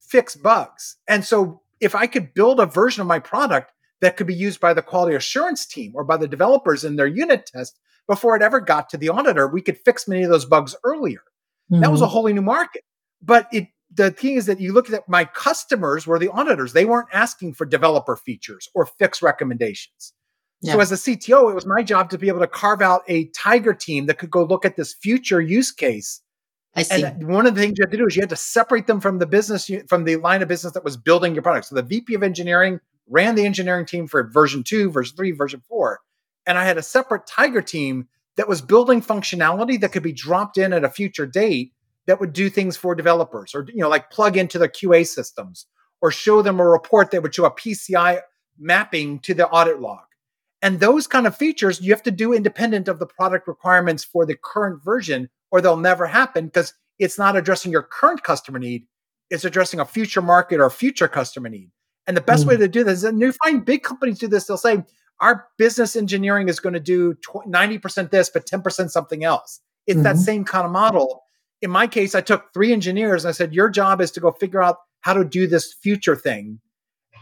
[0.00, 0.96] fix bugs.
[1.06, 4.60] And so if I could build a version of my product that could be used
[4.60, 8.42] by the quality assurance team or by the developers in their unit test before it
[8.42, 11.20] ever got to the auditor, we could fix many of those bugs earlier.
[11.70, 11.82] Mm-hmm.
[11.82, 12.12] That was a mm-hmm.
[12.12, 12.82] wholly new market.
[13.22, 16.74] But it the thing is that you look at my customers were the auditors.
[16.74, 20.12] They weren't asking for developer features or fix recommendations.
[20.60, 20.74] Yeah.
[20.74, 23.26] So as a CTO, it was my job to be able to carve out a
[23.28, 26.20] tiger team that could go look at this future use case
[26.74, 27.02] I see.
[27.02, 29.00] And one of the things you had to do is you had to separate them
[29.00, 31.66] from the business from the line of business that was building your product.
[31.66, 35.62] So the VP of engineering ran the engineering team for version two, version three, version
[35.68, 36.00] four,
[36.46, 40.58] and I had a separate Tiger team that was building functionality that could be dropped
[40.58, 41.72] in at a future date
[42.06, 45.66] that would do things for developers, or you know, like plug into their QA systems,
[46.00, 48.20] or show them a report that would show a PCI
[48.58, 50.04] mapping to the audit log.
[50.62, 54.24] And those kind of features you have to do independent of the product requirements for
[54.26, 58.86] the current version, or they'll never happen because it's not addressing your current customer need.
[59.30, 61.70] It's addressing a future market or future customer need.
[62.08, 62.48] And the best mm.
[62.48, 64.82] way to do this, and you find big companies do this, they'll say,
[65.20, 69.60] our business engineering is going to do 90% this, but 10% something else.
[69.86, 70.04] It's mm-hmm.
[70.04, 71.22] that same kind of model.
[71.60, 74.32] in my case, I took three engineers and I said, Your job is to go
[74.32, 76.60] figure out how to do this future thing.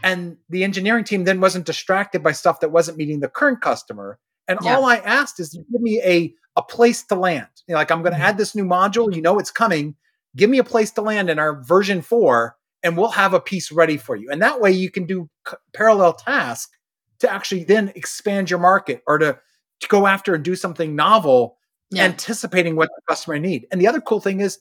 [0.03, 4.19] And the engineering team then wasn't distracted by stuff that wasn't meeting the current customer.
[4.47, 4.75] And yeah.
[4.75, 7.47] all I asked is give me a, a place to land.
[7.67, 8.27] You know, like I'm going to mm-hmm.
[8.27, 9.13] add this new module.
[9.13, 9.95] You know it's coming.
[10.35, 12.55] Give me a place to land in our version four,
[12.87, 14.31] and we'll have a piece ready for you.
[14.31, 16.69] And that way you can do c- parallel task
[17.19, 19.37] to actually then expand your market or to,
[19.81, 21.57] to go after and do something novel,
[21.91, 22.03] yeah.
[22.05, 23.67] anticipating what the customer need.
[23.71, 24.59] And the other cool thing is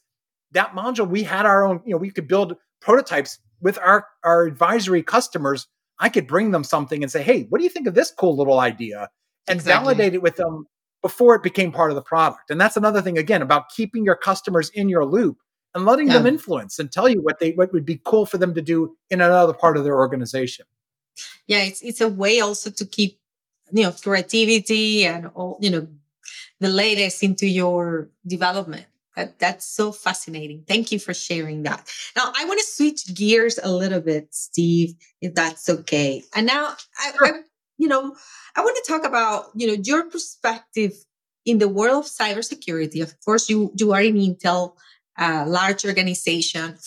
[0.51, 4.43] that module, we had our own, you know, we could build prototypes with our, our
[4.43, 5.69] advisory customers.
[6.01, 8.37] I could bring them something and say, hey, what do you think of this cool
[8.37, 9.09] little idea?
[9.47, 9.95] And exactly.
[9.95, 10.67] validate it with them
[11.01, 12.51] before it became part of the product.
[12.51, 15.39] And that's another thing, again, about keeping your customers in your loop
[15.77, 16.15] and letting yeah.
[16.15, 18.97] them influence and tell you what they what would be cool for them to do
[19.11, 20.65] in another part of their organization.
[21.47, 23.21] Yeah, it's it's a way also to keep
[23.71, 25.87] you know creativity and all you know
[26.61, 28.87] the latest into your development.
[29.17, 30.65] That, that's so fascinating.
[30.69, 31.91] Thank you for sharing that.
[32.17, 36.23] Now, I want to switch gears a little bit, Steve, if that's okay.
[36.35, 37.27] And now, I, sure.
[37.27, 37.41] I,
[37.79, 38.15] you know,
[38.57, 40.93] I want to talk about you know your perspective
[41.45, 43.03] in the world of cybersecurity.
[43.03, 44.75] Of course, you you are in Intel,
[45.19, 46.79] large organization.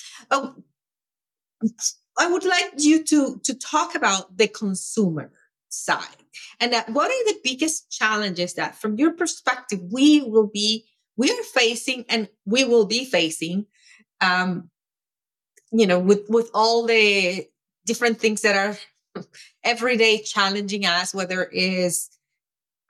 [2.20, 5.32] I would like you to to talk about the consumer
[5.70, 6.24] side
[6.60, 11.30] and that what are the biggest challenges that from your perspective we will be we
[11.32, 13.66] are facing and we will be facing
[14.20, 14.70] um
[15.72, 17.48] you know with with all the
[17.86, 19.24] different things that are
[19.64, 22.10] every day challenging us whether it is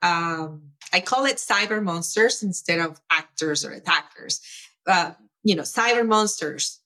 [0.02, 0.62] um
[0.94, 4.42] i call it cyber monsters instead of actors or attackers
[4.88, 5.12] uh,
[5.44, 6.80] you know cyber monsters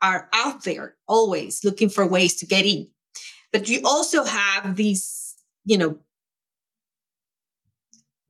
[0.00, 2.88] are out there always looking for ways to get in
[3.52, 5.34] but you also have these
[5.64, 5.98] you know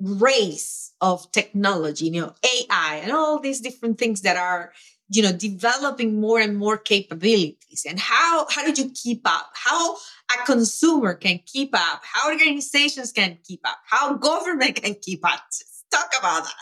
[0.01, 4.73] race of technology, you know, AI and all these different things that are,
[5.11, 7.85] you know, developing more and more capabilities.
[7.89, 9.51] And how how did you keep up?
[9.55, 15.25] How a consumer can keep up, how organizations can keep up, how government can keep
[15.25, 15.41] up.
[15.91, 16.55] Talk about that.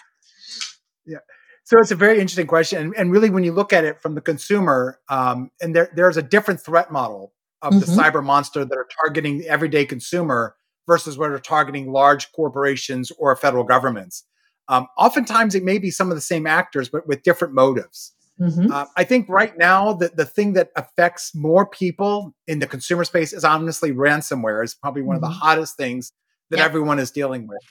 [1.04, 1.18] Yeah.
[1.66, 2.80] So it's a very interesting question.
[2.80, 6.16] And, and really, when you look at it from the consumer, um, and there, there's
[6.16, 7.80] a different threat model of mm-hmm.
[7.80, 10.54] the cyber monster that are targeting the everyday consumer
[10.86, 14.24] versus where they're targeting large corporations or federal governments.
[14.68, 18.14] Um, oftentimes, it may be some of the same actors, but with different motives.
[18.40, 18.70] Mm-hmm.
[18.70, 23.02] Uh, I think right now the, the thing that affects more people in the consumer
[23.02, 25.24] space is honestly ransomware is probably one mm-hmm.
[25.24, 25.46] of the mm-hmm.
[25.46, 26.12] hottest things
[26.50, 27.62] that everyone is dealing with.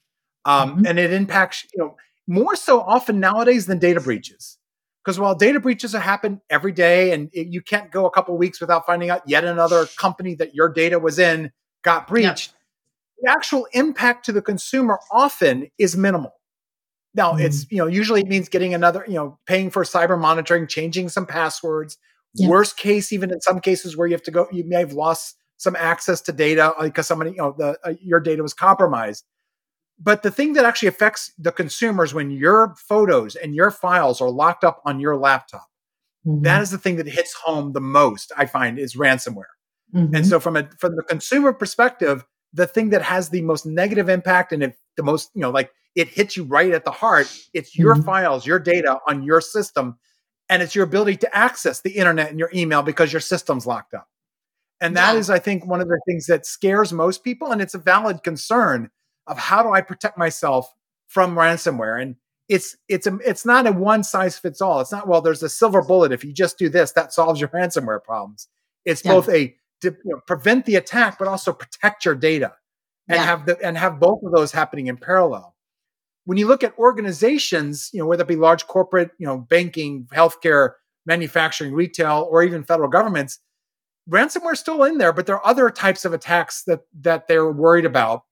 [0.44, 0.88] Um, mm-hmm.
[0.88, 1.96] And it impacts, you know,
[2.28, 4.58] more so often nowadays than data breaches.
[5.04, 8.60] Because while data breaches happen every day and it, you can't go a couple weeks
[8.60, 11.52] without finding out yet another company that your data was in
[11.84, 12.56] got breached, yep
[13.22, 16.34] the actual impact to the consumer often is minimal.
[17.14, 20.20] Now mm it's, you know, usually it means getting another, you know, paying for cyber
[20.20, 21.98] monitoring, changing some passwords.
[22.34, 22.50] Yeah.
[22.50, 25.38] Worst case, even in some cases where you have to go, you may have lost
[25.58, 29.24] some access to data because somebody, you know, the uh, your data was compromised.
[30.00, 34.30] But the thing that actually affects the consumers when your photos and your files are
[34.30, 35.68] locked up on your laptop,
[36.26, 36.44] mm-hmm.
[36.44, 38.32] that is the thing that hits home the most.
[38.38, 39.54] I find is ransomware.
[39.94, 40.16] Mm-hmm.
[40.16, 44.10] And so, from a from the consumer perspective, the thing that has the most negative
[44.10, 47.34] impact and it, the most, you know, like it hits you right at the heart,
[47.54, 48.04] it's your mm-hmm.
[48.04, 49.98] files, your data on your system.
[50.48, 53.96] And it's your ability to access the internet and your email because your system's locked
[53.96, 54.08] up.
[54.80, 55.20] And that yeah.
[55.20, 57.52] is, I think, one of the things that scares most people.
[57.52, 58.92] And it's a valid concern
[59.28, 60.74] of how do I protect myself
[61.08, 62.02] from ransomware?
[62.02, 62.16] And
[62.48, 64.80] it's it's a, it's not a one size fits all.
[64.80, 65.22] It's not well.
[65.22, 66.12] There's a silver bullet.
[66.12, 68.48] If you just do this, that solves your ransomware problems.
[68.86, 69.12] It's yeah.
[69.12, 72.54] both a you know, prevent the attack, but also protect your data
[73.08, 73.24] and yeah.
[73.24, 75.56] have the and have both of those happening in parallel.
[76.26, 80.08] When you look at organizations, you know, whether it be large corporate, you know, banking,
[80.14, 80.72] healthcare,
[81.06, 83.40] manufacturing, retail, or even federal governments,
[84.10, 87.86] ransomware's still in there, but there are other types of attacks that that they're worried
[87.86, 88.24] about.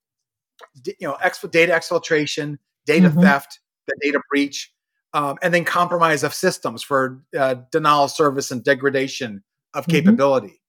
[0.86, 1.18] You know,
[1.52, 3.22] data exfiltration, data mm-hmm.
[3.22, 4.72] theft, the data breach,
[5.14, 9.92] um, and then compromise of systems for uh, denial of service and degradation of mm-hmm.
[9.92, 10.62] capability.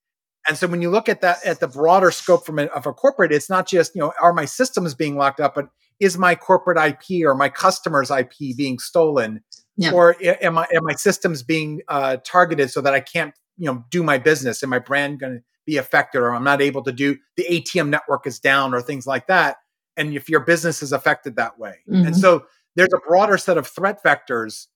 [0.46, 2.92] And so when you look at that at the broader scope from a, of a
[2.92, 5.68] corporate, it's not just you know are my systems being locked up, but
[6.00, 9.42] is my corporate IP or my customer's IP being stolen,
[9.76, 9.92] yeah.
[9.92, 13.84] or am I am my systems being uh, targeted so that I can't you know
[13.90, 16.92] do my business and my brand going to be affected, or I'm not able to
[16.92, 19.56] do the ATM network is down or things like that.
[19.96, 22.06] And if your business is affected that way, mm-hmm.
[22.06, 24.66] and so there's a broader set of threat vectors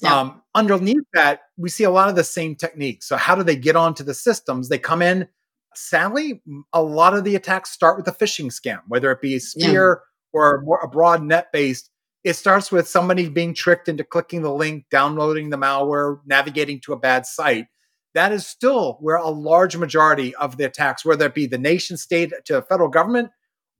[0.00, 0.16] yeah.
[0.16, 3.08] Um, underneath that, we see a lot of the same techniques.
[3.08, 4.68] So, how do they get onto the systems?
[4.68, 5.28] They come in.
[5.74, 9.40] Sadly, a lot of the attacks start with a phishing scam, whether it be a
[9.40, 10.40] spear yeah.
[10.40, 11.90] or more, a broad net based.
[12.24, 16.92] it starts with somebody being tricked into clicking the link, downloading the malware, navigating to
[16.92, 17.66] a bad site.
[18.14, 21.96] That is still where a large majority of the attacks, whether it be the nation
[21.96, 23.30] state to federal government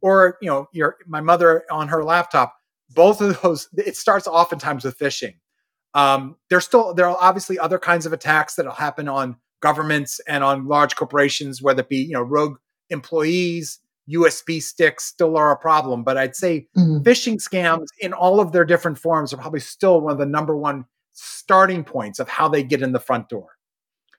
[0.01, 2.55] or you know your my mother on her laptop,
[2.91, 5.35] both of those it starts oftentimes with phishing.
[5.95, 10.45] Um, there's still there are obviously other kinds of attacks that'll happen on governments and
[10.45, 12.59] on large corporations, whether it be you know rogue
[12.91, 13.81] employees,
[14.11, 16.05] USB sticks still are a problem.
[16.05, 16.99] But I'd say mm-hmm.
[16.99, 20.57] phishing scams in all of their different forms are probably still one of the number
[20.57, 23.58] one starting points of how they get in the front door.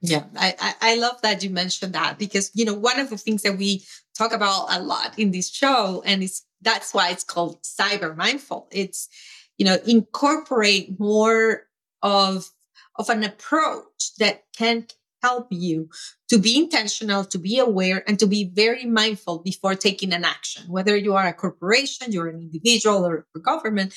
[0.01, 3.41] Yeah, I, I love that you mentioned that because you know one of the things
[3.41, 3.83] that we
[4.17, 8.67] talk about a lot in this show, and it's that's why it's called cyber mindful.
[8.71, 9.09] It's
[9.57, 11.63] you know incorporate more
[12.01, 12.49] of
[12.95, 14.87] of an approach that can
[15.21, 15.89] help you
[16.29, 20.63] to be intentional, to be aware, and to be very mindful before taking an action.
[20.69, 23.93] Whether you are a corporation, you're an individual, or a government,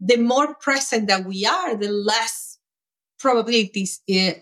[0.00, 2.58] the more present that we are, the less
[3.18, 4.32] probabilities uh,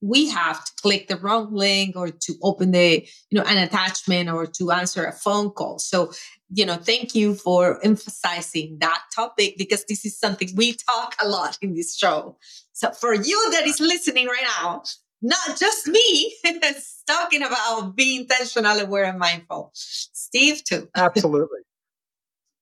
[0.00, 4.28] we have to click the wrong link or to open the you know an attachment
[4.28, 6.12] or to answer a phone call so
[6.50, 11.28] you know thank you for emphasizing that topic because this is something we talk a
[11.28, 12.36] lot in this show
[12.72, 14.82] so for you that is listening right now
[15.22, 16.34] not just me
[17.06, 19.70] talking about being intentional, aware, and mindful.
[19.74, 20.88] Steve too.
[20.96, 21.60] Absolutely.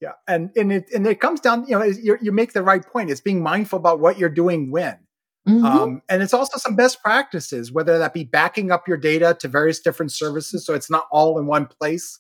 [0.01, 2.85] Yeah, and and it and it comes down, you know, you you make the right
[2.85, 3.11] point.
[3.11, 4.99] It's being mindful about what you're doing when.
[5.47, 5.65] Mm-hmm.
[5.65, 9.49] Um, and it's also some best practices, whether that be backing up your data to
[9.49, 12.19] various different services, so it's not all in one place.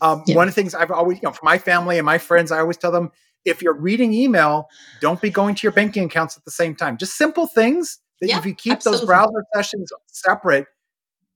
[0.00, 0.36] Um, yeah.
[0.36, 2.60] One of the things I've always, you know, for my family and my friends, I
[2.60, 3.10] always tell them
[3.44, 4.68] if you're reading email,
[5.00, 6.96] don't be going to your banking accounts at the same time.
[6.96, 9.00] Just simple things that yeah, if you keep absolutely.
[9.00, 10.66] those browser sessions separate,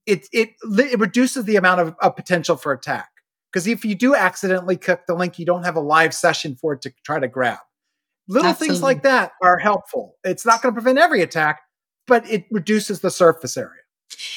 [0.05, 3.09] it it it reduces the amount of, of potential for attack.
[3.51, 6.73] Because if you do accidentally click the link, you don't have a live session for
[6.73, 7.59] it to try to grab.
[8.27, 8.75] Little absolutely.
[8.75, 10.15] things like that are helpful.
[10.23, 11.61] It's not going to prevent every attack,
[12.07, 13.81] but it reduces the surface area.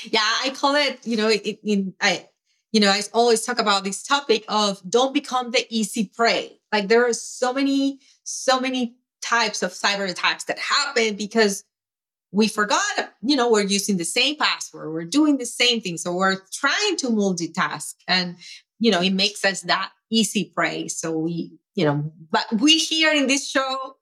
[0.04, 1.06] Yeah, I call it.
[1.06, 2.28] You know, it, in I
[2.72, 6.58] you know, I always talk about this topic of don't become the easy prey.
[6.72, 11.64] Like there are so many, so many types of cyber attacks that happen because
[12.32, 15.96] we forgot, you know, we're using the same password, we're doing the same thing.
[15.96, 18.36] So we're trying to multitask and,
[18.78, 20.88] you know, it makes us that easy prey.
[20.88, 23.96] So we, you know, but we here in this show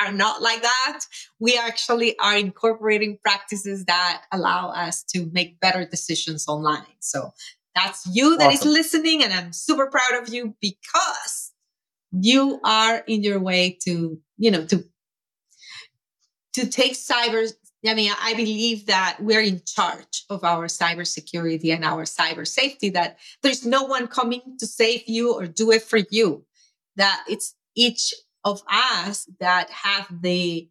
[0.00, 1.00] are not like that.
[1.38, 6.96] We actually are incorporating practices that allow us to make better decisions online.
[7.00, 7.30] So
[7.74, 8.68] that's you that awesome.
[8.68, 9.22] is listening.
[9.22, 11.52] And I'm super proud of you because
[12.12, 14.84] you are in your way to, you know, to
[16.54, 17.52] to take cyber
[17.86, 22.90] I mean, I believe that we're in charge of our cybersecurity and our cyber safety,
[22.90, 26.44] that there's no one coming to save you or do it for you,
[26.98, 30.68] that it's each of us that have the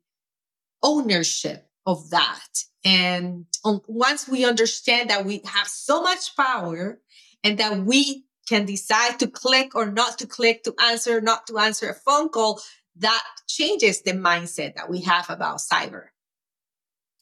[0.83, 2.47] ownership of that.
[2.85, 6.99] And once we understand that we have so much power
[7.43, 11.57] and that we can decide to click or not to click, to answer, not to
[11.57, 12.61] answer a phone call,
[12.97, 16.05] that changes the mindset that we have about cyber.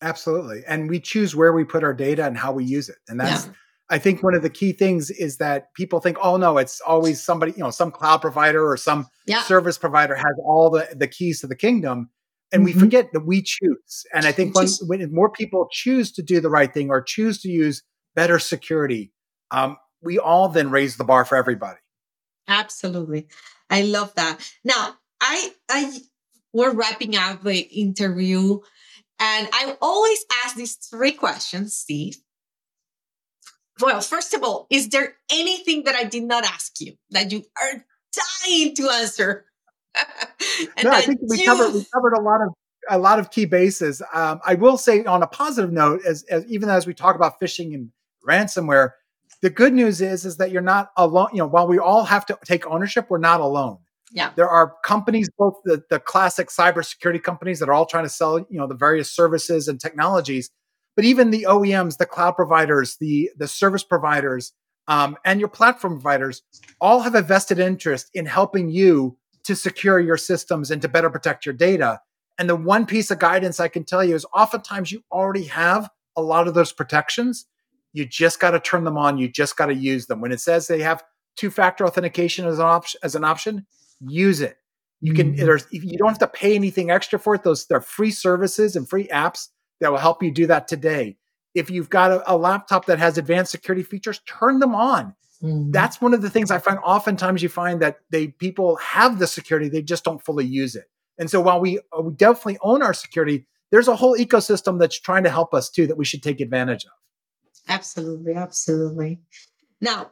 [0.02, 0.64] Absolutely.
[0.68, 2.98] And we choose where we put our data and how we use it.
[3.08, 3.52] And that's, yeah.
[3.90, 7.24] I think one of the key things is that people think, oh no, it's always
[7.24, 9.42] somebody, you know, some cloud provider or some yeah.
[9.44, 12.10] service provider has all the, the keys to the kingdom.
[12.52, 12.78] And mm-hmm.
[12.78, 14.06] we forget that we choose.
[14.14, 17.42] And I think when, when more people choose to do the right thing or choose
[17.42, 17.84] to use
[18.16, 19.12] better security,
[19.52, 21.80] um, we all then raise the bar for everybody.
[22.48, 23.28] Absolutely.
[23.70, 24.40] I love that.
[24.64, 26.00] Now, I, I,
[26.54, 28.60] we're wrapping up the interview
[29.20, 32.18] and I always ask these three questions, Steve.
[33.82, 37.44] Well, first of all, is there anything that I did not ask you that you
[37.62, 37.86] are
[38.46, 39.46] dying to answer?
[40.84, 41.46] no, I think we you...
[41.46, 42.54] covered we covered a lot of
[42.90, 44.02] a lot of key bases.
[44.14, 47.40] Um, I will say on a positive note, as, as even as we talk about
[47.40, 47.92] phishing and
[48.28, 48.92] ransomware,
[49.42, 51.30] the good news is is that you're not alone.
[51.34, 53.80] You know, while we all have to take ownership, we're not alone.
[54.12, 54.32] Yeah.
[54.36, 58.40] There are companies, both the, the classic cybersecurity companies that are all trying to sell,
[58.40, 60.50] you know, the various services and technologies,
[60.96, 64.54] but even the OEMs, the cloud providers, the the service providers,
[64.88, 66.44] um, and your platform providers
[66.80, 71.10] all have a vested interest in helping you to secure your systems and to better
[71.10, 72.00] protect your data.
[72.38, 75.90] And the one piece of guidance I can tell you is oftentimes you already have
[76.18, 77.46] a lot of those protections.
[77.94, 79.18] You just got to turn them on.
[79.18, 80.20] You just got to use them.
[80.20, 81.04] When it says they have
[81.38, 83.66] two factor authentication as an, op- as an option,
[84.02, 84.58] use it.
[85.02, 85.46] You can mm-hmm.
[85.46, 87.44] there's you don't have to pay anything extra for it.
[87.44, 89.50] Those they're free services and free apps
[89.82, 91.18] that will help you do that today.
[91.54, 95.16] If you've got a, a laptop that has advanced security features, turn them on.
[95.42, 95.72] Mm-hmm.
[95.72, 96.80] That's one of the things I find.
[96.84, 100.86] Oftentimes, you find that they people have the security, they just don't fully use it.
[101.18, 105.00] And so while we, uh, we definitely own our security, there's a whole ecosystem that's
[105.00, 106.92] trying to help us too that we should take advantage of.
[107.68, 109.20] Absolutely, absolutely.
[109.82, 110.12] Now,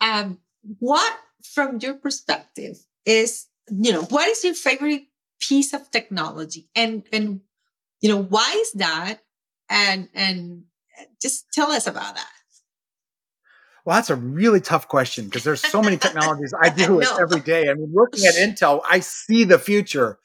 [0.00, 0.38] um,
[0.78, 5.04] what from your perspective is you know what is your favorite
[5.40, 7.40] piece of technology and and
[8.00, 9.20] you know why is that?
[9.68, 10.64] And and
[11.20, 12.26] just tell us about that.
[13.84, 17.40] Well that's a really tough question because there's so many technologies i do it every
[17.40, 17.68] day.
[17.68, 20.18] I mean working at intel i see the future.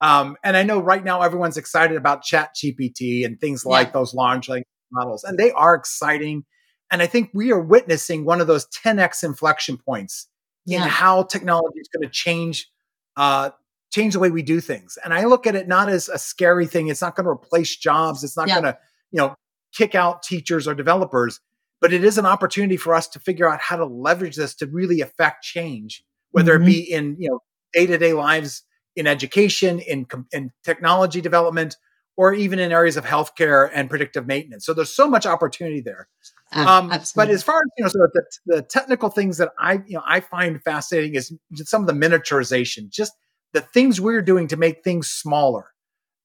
[0.00, 3.92] Um, and i know right now everyone's excited about chat gpt and things like yeah.
[3.92, 6.44] those large language models and they are exciting.
[6.90, 10.28] And i think we are witnessing one of those 10x inflection points
[10.64, 10.82] yeah.
[10.82, 12.68] in how technology is going to change
[13.16, 13.50] uh,
[13.92, 14.98] change the way we do things.
[15.04, 16.88] And I look at it not as a scary thing.
[16.88, 18.24] It's not going to replace jobs.
[18.24, 18.54] It's not yeah.
[18.54, 18.78] going to,
[19.12, 19.36] you know,
[19.72, 21.40] kick out teachers or developers,
[21.80, 24.66] but it is an opportunity for us to figure out how to leverage this to
[24.66, 26.68] really affect change, whether mm-hmm.
[26.68, 27.40] it be in, you know,
[27.72, 28.62] day-to-day lives
[28.96, 31.76] in education, in, in technology development,
[32.16, 34.66] or even in areas of healthcare and predictive maintenance.
[34.66, 36.08] So there's so much opportunity there.
[36.54, 39.80] Um, but as far as you know, sort of the, the technical things that I
[39.86, 41.32] you know I find fascinating is
[41.64, 43.14] some of the miniaturization, just
[43.52, 45.68] the things we're doing to make things smaller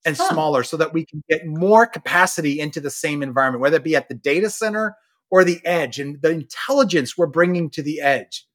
[0.04, 0.28] and huh.
[0.30, 3.96] smaller, so that we can get more capacity into the same environment, whether it be
[3.96, 4.96] at the data center
[5.30, 8.46] or the edge, and the intelligence we're bringing to the edge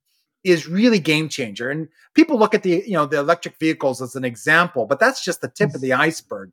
[0.43, 1.69] is really game changer.
[1.69, 5.23] And people look at the you know the electric vehicles as an example, but that's
[5.23, 6.51] just the tip of the iceberg.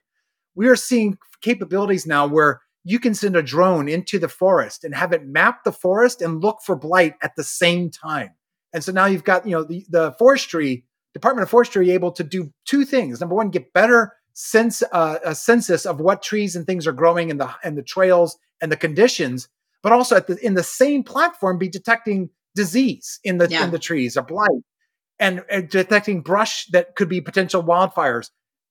[0.54, 4.94] We are seeing capabilities now where you can send a drone into the forest and
[4.94, 8.30] have it map the forest and look for blight at the same time.
[8.72, 12.24] And so now you've got, you know, the, the forestry, Department of Forestry able to
[12.24, 13.20] do two things.
[13.20, 17.30] Number one, get better sense uh, a census of what trees and things are growing
[17.30, 19.48] and the and the trails and the conditions,
[19.82, 23.64] but also at the, in the same platform be detecting disease in the yeah.
[23.64, 24.48] in the trees a blight
[25.18, 28.30] and, and detecting brush that could be potential wildfires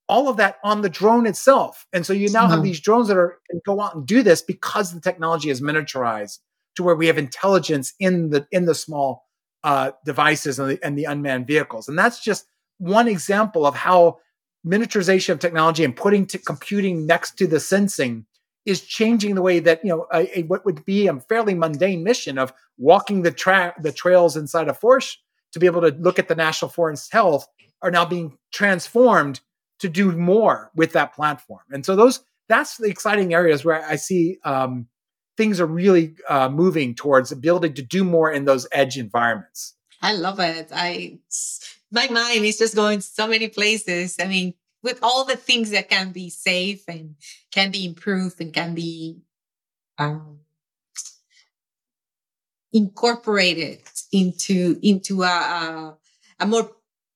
[0.10, 1.86] all of that on the drone itself.
[1.94, 2.54] And so you now mm-hmm.
[2.54, 5.62] have these drones that are can go out and do this because the technology is
[5.62, 6.40] miniaturized
[6.76, 9.29] to where we have intelligence in the in the small
[9.64, 11.88] uh, devices and the, and the unmanned vehicles.
[11.88, 12.46] And that's just
[12.78, 14.20] one example of how
[14.66, 18.26] miniaturization of technology and putting to computing next to the sensing
[18.66, 22.04] is changing the way that you know a, a, what would be a fairly mundane
[22.04, 25.18] mission of walking the track the trails inside a forest
[25.54, 27.48] to be able to look at the national forest health
[27.82, 29.40] are now being transformed
[29.80, 31.62] to do more with that platform.
[31.72, 34.88] And so those that's the exciting areas where I see um,
[35.40, 39.74] things are really uh, moving towards ability to do more in those edge environments.
[40.02, 40.68] I love it.
[40.74, 41.20] I
[41.90, 44.18] my mind is just going so many places.
[44.20, 47.16] I mean, with all the things that can be safe and
[47.54, 49.22] can be improved and can be
[49.98, 50.40] um,
[52.74, 53.80] incorporated
[54.12, 55.98] into into a, a,
[56.42, 56.70] a more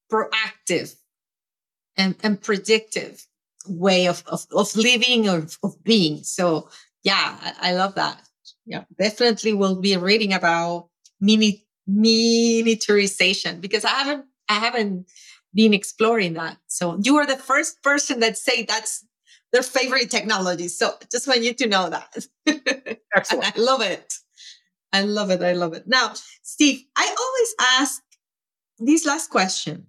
[0.09, 0.95] proactive
[1.97, 3.27] and, and predictive
[3.67, 6.23] way of, of, of living or of being.
[6.23, 6.69] So
[7.03, 8.21] yeah, I, I love that.
[8.65, 10.89] Yeah, definitely will be reading about
[11.19, 15.07] mini miniaturization because I haven't I haven't
[15.53, 16.57] been exploring that.
[16.67, 19.05] So you are the first person that say that's
[19.51, 20.67] their favorite technology.
[20.67, 22.25] So just want you to know that.
[23.15, 23.57] Excellent.
[23.57, 24.13] I love it.
[24.93, 25.41] I love it.
[25.41, 25.83] I love it.
[25.87, 28.01] Now, Steve, I always ask
[28.79, 29.87] this last question.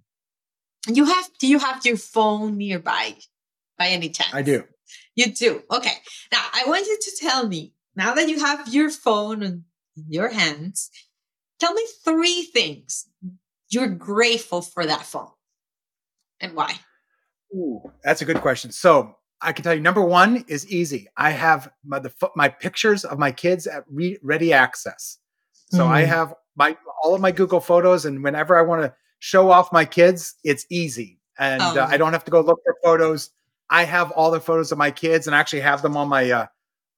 [0.87, 3.15] You have do you have your phone nearby
[3.77, 4.33] by any chance?
[4.33, 4.63] I do.
[5.15, 5.63] You do.
[5.71, 5.93] Okay.
[6.31, 9.63] Now I want you to tell me, now that you have your phone in
[10.09, 10.91] your hands,
[11.59, 13.07] tell me three things
[13.69, 15.31] you're grateful for that phone
[16.39, 16.75] and why.
[17.53, 18.71] Ooh, that's a good question.
[18.71, 21.07] So I can tell you, number one is easy.
[21.15, 25.17] I have my the, my pictures of my kids at re- ready access.
[25.71, 25.87] So mm.
[25.87, 29.71] I have my all of my Google Photos, and whenever I want to show off
[29.71, 31.19] my kids, it's easy.
[31.37, 31.81] And oh.
[31.81, 33.31] uh, I don't have to go look for photos.
[33.69, 36.45] I have all the photos of my kids and actually have them on my uh,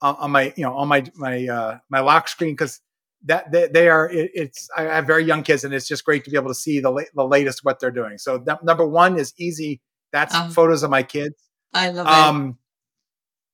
[0.02, 2.82] on my you know on my my uh, my lock screen because
[3.26, 6.24] that they, they are it, it's I have very young kids and it's just great
[6.26, 8.18] to be able to see the la- the latest what they're doing.
[8.18, 9.82] So that, number one is easy.
[10.12, 11.36] That's um, photos of my kids.
[11.74, 12.58] I love um,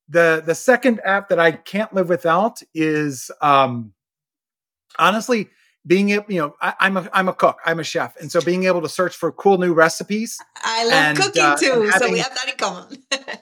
[0.09, 0.13] it.
[0.13, 3.93] The the second app that I can't live without is um,
[4.99, 5.49] honestly
[5.85, 8.41] being able, you know, I, am a I'm a cook, I'm a chef, and so
[8.41, 10.39] being able to search for cool new recipes.
[10.63, 13.03] I love and, cooking uh, too, having, so we have that in common.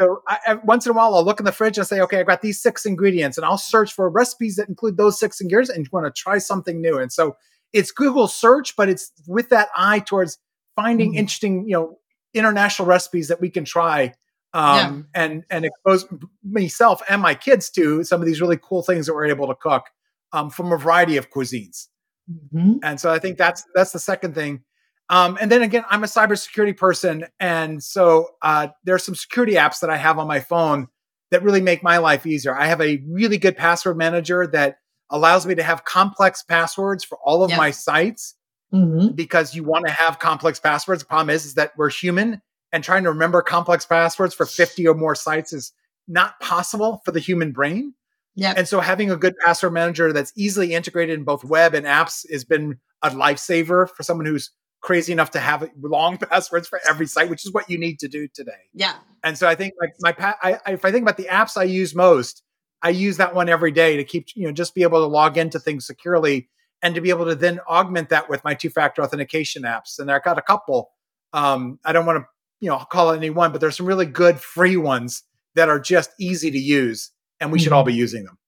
[0.00, 2.22] so I, once in a while, I'll look in the fridge and say, okay, I
[2.22, 5.88] got these six ingredients, and I'll search for recipes that include those six ingredients, and
[5.88, 6.98] want to try something new.
[6.98, 7.36] And so
[7.72, 10.38] it's Google search, but it's with that eye towards
[10.76, 11.18] finding mm.
[11.18, 11.98] interesting, you know,
[12.34, 14.14] international recipes that we can try.
[14.52, 15.22] Um, yeah.
[15.24, 16.06] and and expose
[16.44, 19.54] myself and my kids to some of these really cool things that we're able to
[19.56, 19.86] cook
[20.34, 21.86] um, from a variety of cuisines.
[22.30, 22.78] Mm-hmm.
[22.82, 24.62] And so I think that's that's the second thing.
[25.10, 29.54] Um, and then again, I'm a cybersecurity person, and so uh, there are some security
[29.54, 30.88] apps that I have on my phone
[31.30, 32.56] that really make my life easier.
[32.56, 34.76] I have a really good password manager that
[35.10, 38.34] allows me to have complex passwords for all of my sites
[38.72, 39.14] Mhm.
[39.14, 41.02] because you want to have complex passwords.
[41.02, 42.40] The problem is, is that we're human
[42.72, 45.72] and trying to remember complex passwords for 50 or more sites is
[46.08, 47.94] not possible for the human brain.
[48.36, 48.54] Yeah.
[48.56, 52.30] And so having a good password manager that's easily integrated in both web and apps
[52.30, 57.06] has been a lifesaver for someone who's crazy enough to have long passwords for every
[57.06, 58.52] site, which is what you need to do today.
[58.72, 58.94] Yeah.
[59.22, 61.64] And so I think like my pa- I, if I think about the apps I
[61.64, 62.42] use most,
[62.82, 65.38] I use that one every day to keep you know just be able to log
[65.38, 66.50] into things securely
[66.82, 69.98] and to be able to then augment that with my two-factor authentication apps.
[69.98, 70.90] And I've got a couple.
[71.32, 72.26] Um, I don't want to
[72.60, 75.22] you know call it any one, but there's some really good free ones
[75.54, 77.10] that are just easy to use,
[77.44, 78.38] and we should all be using them.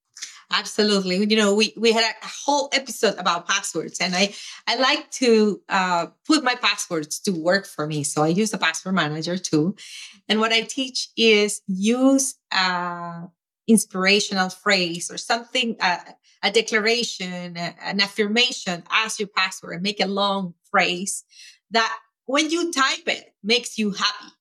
[0.50, 1.26] Absolutely.
[1.26, 4.32] You know, we we had a whole episode about passwords, and I
[4.66, 8.04] I like to uh, put my passwords to work for me.
[8.04, 9.74] So I use a password manager too,
[10.28, 13.24] and what I teach is use a
[13.66, 15.98] inspirational phrase or something, uh,
[16.44, 21.24] a declaration, an affirmation as your password, and make a long phrase
[21.72, 24.32] that when you type it makes you happy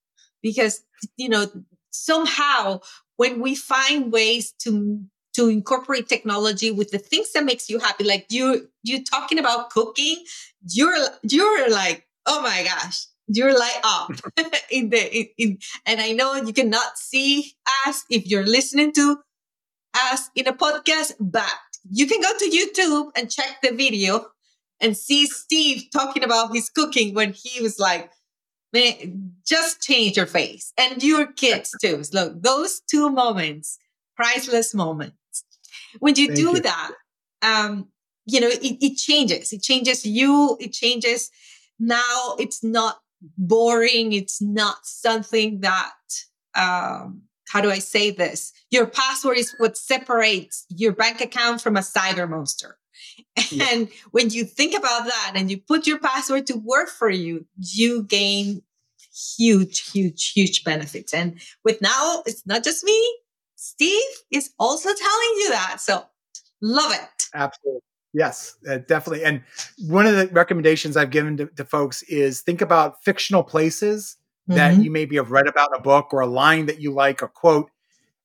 [0.44, 0.84] because
[1.18, 1.48] you know
[1.90, 2.80] somehow
[3.18, 5.00] when we find ways to
[5.36, 9.70] to incorporate technology with the things that makes you happy like you you talking about
[9.70, 10.24] cooking
[10.70, 14.12] you're you're like oh my gosh you're like up
[14.72, 17.54] in the in, in and i know you cannot see
[17.86, 19.18] us if you're listening to
[20.12, 21.52] us in a podcast but
[21.90, 24.26] you can go to youtube and check the video
[24.82, 28.10] and see steve talking about his cooking when he was like
[29.46, 30.74] just change your face.
[30.78, 32.04] And your kids too.
[32.04, 33.78] So those two moments
[34.16, 35.16] priceless moments.
[36.00, 36.60] When you Thank do you.
[36.62, 36.92] that
[37.42, 37.88] um
[38.26, 39.54] you know it, it changes.
[39.54, 40.58] It changes you.
[40.60, 41.30] It changes
[41.80, 42.36] now.
[42.40, 43.00] It's not
[43.38, 44.14] boring.
[44.14, 45.94] It's not something that
[46.56, 48.54] um how do i say this?
[48.72, 52.78] Your password is what separates your bank account from a cyber monster.
[53.52, 53.68] Yeah.
[53.72, 57.46] and when you think about that and you put your password to work for you
[57.58, 58.62] you gain
[59.38, 63.18] huge huge huge benefits and with now it's not just me
[63.56, 64.02] steve
[64.32, 66.04] is also telling you that so
[66.62, 67.82] love it Absolutely.
[68.14, 69.26] Yes, uh, definitely.
[69.26, 69.42] And
[69.90, 74.16] one of the recommendations I've given to, to folks is think about fictional places
[74.48, 74.84] that Mhm.
[74.86, 77.28] you maybe have read about in a book or a line that you like, a
[77.28, 77.70] quote,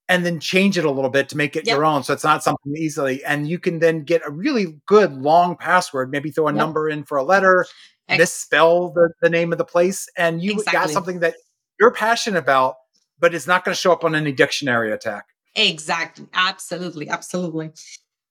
[0.08, 1.74] and then change it a little bit to make it Yep.
[1.74, 2.04] your own.
[2.04, 3.24] So it's not something easily.
[3.24, 6.58] And you can then get a really good long password, maybe throw a Yep.
[6.58, 7.66] number in for a letter,
[8.18, 11.34] misspell the, the name of the place, and you got something that
[11.78, 12.76] you're passionate about,
[13.18, 15.24] but it's not going to show up on any dictionary attack.
[15.54, 16.26] Exactly.
[16.32, 17.08] Absolutely.
[17.08, 17.72] Absolutely.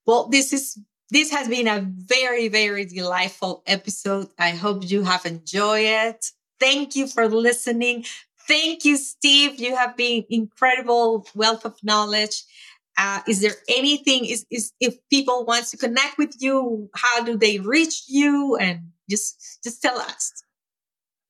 [0.06, 0.78] Well, this is
[1.10, 4.28] this has been a very, very delightful episode.
[4.38, 6.26] I hope you have enjoyed it.
[6.60, 8.04] Thank you for listening.
[8.46, 9.60] Thank you, Steve.
[9.60, 12.44] You have been incredible wealth of knowledge.
[12.96, 17.36] Uh, is there anything is, is if people want to connect with you, how do
[17.36, 18.56] they reach you?
[18.56, 20.32] And just just tell us.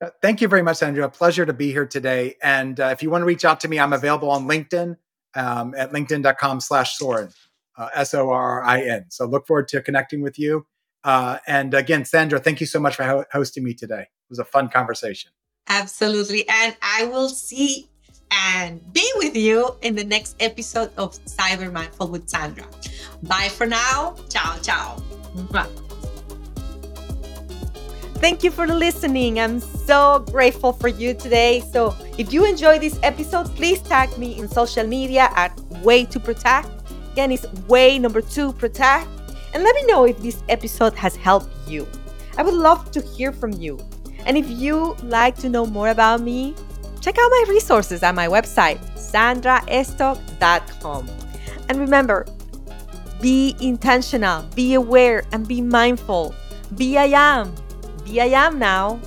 [0.03, 1.09] Uh, Thank you very much, Sandra.
[1.11, 2.37] Pleasure to be here today.
[2.43, 4.97] And uh, if you want to reach out to me, I'm available on LinkedIn
[5.35, 7.31] um, at linkedin.com slash Sorin,
[7.77, 9.07] uh, S O R I N.
[9.09, 10.67] So look forward to connecting with you.
[11.05, 14.03] Uh, and again, Sandra, thank you so much for ho- hosting me today.
[14.03, 15.31] It was a fun conversation.
[15.69, 16.49] Absolutely.
[16.49, 17.89] And I will see
[18.31, 22.65] and be with you in the next episode of Cyber Mindful with Sandra.
[23.23, 24.15] Bye for now.
[24.29, 25.03] Ciao, ciao.
[25.35, 25.90] Mwah.
[28.21, 29.41] Thank you for listening.
[29.41, 31.63] I'm so grateful for you today.
[31.73, 36.21] So, if you enjoyed this episode, please tag me in social media at Way to
[36.21, 36.69] Protect.
[37.13, 39.09] Again, it's Way number two Protect.
[39.55, 41.89] And let me know if this episode has helped you.
[42.37, 43.79] I would love to hear from you.
[44.27, 46.55] And if you like to know more about me,
[47.01, 51.09] check out my resources at my website, sandraestok.com.
[51.71, 52.27] And remember,
[53.23, 56.35] be intentional, be aware, and be mindful.
[56.77, 57.55] Be I am.
[58.11, 58.99] Be I am now.